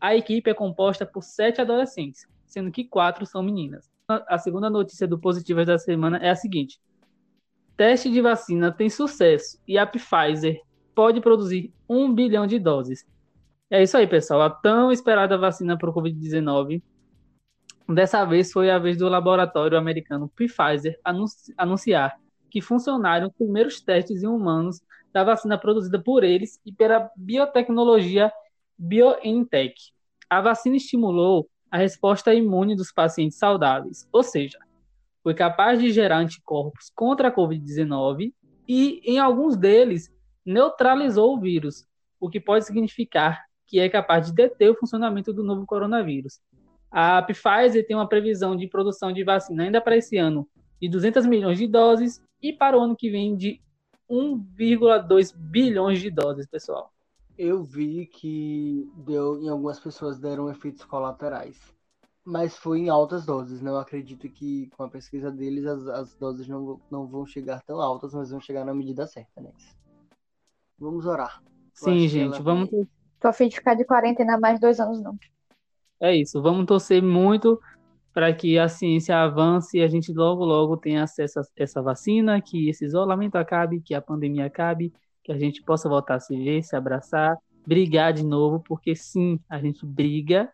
A 0.00 0.16
equipe 0.16 0.48
é 0.48 0.54
composta 0.54 1.04
por 1.04 1.22
sete 1.22 1.60
adolescentes, 1.60 2.26
sendo 2.46 2.70
que 2.70 2.82
quatro 2.82 3.26
são 3.26 3.42
meninas. 3.42 3.90
A 4.08 4.38
segunda 4.38 4.70
notícia 4.70 5.06
do 5.06 5.18
Positivas 5.18 5.66
da 5.66 5.76
semana 5.78 6.16
é 6.16 6.30
a 6.30 6.34
seguinte: 6.34 6.80
teste 7.76 8.10
de 8.10 8.22
vacina 8.22 8.72
tem 8.72 8.88
sucesso 8.88 9.60
e 9.68 9.76
a 9.76 9.86
Pfizer 9.86 10.58
pode 10.94 11.20
produzir 11.20 11.70
um 11.86 12.10
bilhão 12.14 12.46
de 12.46 12.58
doses. 12.58 13.06
É 13.68 13.82
isso 13.82 13.98
aí, 13.98 14.06
pessoal. 14.06 14.40
A 14.40 14.48
tão 14.48 14.90
esperada 14.90 15.36
vacina 15.36 15.76
para 15.76 15.90
o 15.90 15.92
Covid-19. 15.92 16.82
Dessa 17.90 18.24
vez 18.24 18.50
foi 18.50 18.70
a 18.70 18.78
vez 18.78 18.96
do 18.96 19.06
laboratório 19.06 19.76
americano 19.76 20.32
Pfizer 20.34 20.98
anunciar 21.58 22.21
que 22.52 22.60
funcionaram 22.60 23.28
os 23.28 23.32
primeiros 23.32 23.80
testes 23.80 24.22
em 24.22 24.26
humanos 24.26 24.82
da 25.10 25.24
vacina 25.24 25.56
produzida 25.56 25.98
por 25.98 26.22
eles 26.22 26.60
e 26.66 26.72
pela 26.72 27.10
biotecnologia 27.16 28.30
BioNTech. 28.76 29.74
A 30.28 30.42
vacina 30.42 30.76
estimulou 30.76 31.48
a 31.70 31.78
resposta 31.78 32.34
imune 32.34 32.76
dos 32.76 32.92
pacientes 32.92 33.38
saudáveis, 33.38 34.06
ou 34.12 34.22
seja, 34.22 34.58
foi 35.22 35.32
capaz 35.32 35.80
de 35.80 35.90
gerar 35.90 36.18
anticorpos 36.18 36.90
contra 36.94 37.28
a 37.28 37.34
Covid-19 37.34 38.34
e, 38.68 39.00
em 39.02 39.18
alguns 39.18 39.56
deles, 39.56 40.12
neutralizou 40.44 41.34
o 41.34 41.40
vírus, 41.40 41.86
o 42.20 42.28
que 42.28 42.38
pode 42.38 42.66
significar 42.66 43.42
que 43.66 43.80
é 43.80 43.88
capaz 43.88 44.26
de 44.26 44.34
deter 44.34 44.70
o 44.70 44.76
funcionamento 44.76 45.32
do 45.32 45.42
novo 45.42 45.64
coronavírus. 45.64 46.38
A 46.90 47.22
Pfizer 47.22 47.86
tem 47.86 47.96
uma 47.96 48.08
previsão 48.08 48.54
de 48.54 48.66
produção 48.66 49.10
de 49.10 49.24
vacina 49.24 49.62
ainda 49.62 49.80
para 49.80 49.96
esse 49.96 50.18
ano 50.18 50.46
de 50.78 50.88
200 50.88 51.24
milhões 51.24 51.56
de 51.56 51.66
doses 51.66 52.20
e 52.42 52.52
para 52.52 52.76
o 52.76 52.80
ano 52.80 52.96
que 52.96 53.08
vem 53.08 53.36
de 53.36 53.60
1,2 54.10 55.34
bilhões 55.34 56.00
de 56.00 56.10
doses, 56.10 56.46
pessoal. 56.46 56.92
Eu 57.38 57.62
vi 57.62 58.06
que 58.06 58.90
deu 58.96 59.40
em 59.40 59.48
algumas 59.48 59.80
pessoas 59.80 60.18
deram 60.18 60.50
efeitos 60.50 60.84
colaterais, 60.84 61.58
mas 62.24 62.56
foi 62.56 62.80
em 62.80 62.88
altas 62.90 63.24
doses. 63.24 63.62
Não 63.62 63.74
né? 63.74 63.80
acredito 63.80 64.28
que 64.28 64.68
com 64.76 64.82
a 64.82 64.88
pesquisa 64.88 65.30
deles 65.30 65.64
as, 65.64 65.86
as 65.86 66.14
doses 66.16 66.46
não, 66.46 66.80
não 66.90 67.06
vão 67.06 67.24
chegar 67.24 67.62
tão 67.62 67.80
altas, 67.80 68.12
mas 68.12 68.30
vão 68.30 68.40
chegar 68.40 68.64
na 68.64 68.74
medida 68.74 69.06
certa, 69.06 69.40
né? 69.40 69.50
Vamos 70.78 71.06
orar. 71.06 71.42
Sim, 71.72 72.06
gente, 72.08 72.42
vamos. 72.42 72.70
Vai... 72.70 72.86
Tô 73.18 73.28
a 73.28 73.32
fim 73.32 73.48
de 73.48 73.54
ficar 73.54 73.74
de 73.74 73.84
quarentena 73.84 74.38
mais 74.38 74.60
dois 74.60 74.80
anos, 74.80 75.00
não. 75.00 75.16
É 76.00 76.14
isso, 76.14 76.42
vamos 76.42 76.66
torcer 76.66 77.00
muito 77.00 77.60
para 78.12 78.32
que 78.32 78.58
a 78.58 78.68
ciência 78.68 79.16
avance 79.16 79.78
e 79.78 79.82
a 79.82 79.88
gente 79.88 80.12
logo, 80.12 80.44
logo 80.44 80.76
tenha 80.76 81.02
acesso 81.02 81.40
a 81.40 81.42
essa 81.56 81.80
vacina, 81.80 82.40
que 82.40 82.68
esse 82.68 82.84
isolamento 82.84 83.36
acabe, 83.36 83.80
que 83.80 83.94
a 83.94 84.02
pandemia 84.02 84.46
acabe, 84.46 84.92
que 85.22 85.32
a 85.32 85.38
gente 85.38 85.62
possa 85.62 85.88
voltar 85.88 86.16
a 86.16 86.20
se 86.20 86.36
ver, 86.36 86.62
se 86.62 86.76
abraçar, 86.76 87.38
brigar 87.66 88.12
de 88.12 88.24
novo, 88.24 88.60
porque 88.60 88.94
sim, 88.94 89.40
a 89.48 89.58
gente 89.58 89.86
briga, 89.86 90.52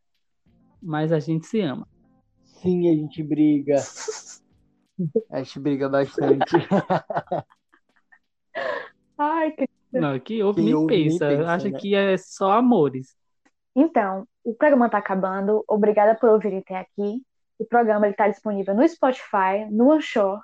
mas 0.80 1.10
a 1.12 1.18
gente 1.18 1.46
se 1.46 1.60
ama. 1.60 1.86
Sim, 2.44 2.88
a 2.88 2.94
gente 2.94 3.22
briga. 3.22 3.76
A 5.30 5.40
gente 5.40 5.60
briga 5.60 5.88
bastante. 5.88 6.56
Ai, 9.16 9.52
que 9.52 9.68
não, 9.92 10.18
que 10.18 10.42
ouve 10.42 10.62
nem 10.62 10.86
pensa. 10.86 11.28
pensa. 11.28 11.50
Acha 11.50 11.70
né? 11.70 11.78
que 11.78 11.94
é 11.94 12.16
só 12.16 12.52
amores. 12.52 13.16
Então, 13.74 14.26
o 14.44 14.54
programa 14.54 14.86
está 14.86 14.98
acabando. 14.98 15.64
Obrigada 15.68 16.14
por 16.14 16.30
ouvirem 16.30 16.58
até 16.58 16.76
aqui. 16.76 17.22
O 17.58 17.64
programa 17.64 18.08
está 18.08 18.28
disponível 18.28 18.74
no 18.74 18.88
Spotify, 18.88 19.66
no 19.70 19.92
Anchor 19.92 20.40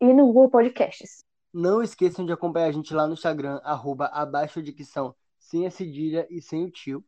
e 0.00 0.12
no 0.12 0.26
Google 0.26 0.50
Podcasts. 0.50 1.24
Não 1.52 1.82
esqueçam 1.82 2.26
de 2.26 2.32
acompanhar 2.32 2.66
a 2.66 2.72
gente 2.72 2.92
lá 2.92 3.06
no 3.06 3.14
Instagram, 3.14 3.60
arroba 3.64 4.06
abaixo 4.06 4.62
dicção, 4.62 5.14
sem 5.38 5.66
a 5.66 5.70
cedilha 5.70 6.26
e 6.30 6.42
sem 6.42 6.64
o 6.64 6.70
tio. 6.70 7.02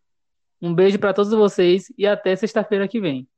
Um 0.63 0.75
beijo 0.75 0.99
para 0.99 1.13
todos 1.15 1.33
vocês 1.33 1.93
e 1.97 2.07
até 2.07 2.35
sexta-feira 2.35 2.89
que 2.89 3.01
vem. 3.01 3.29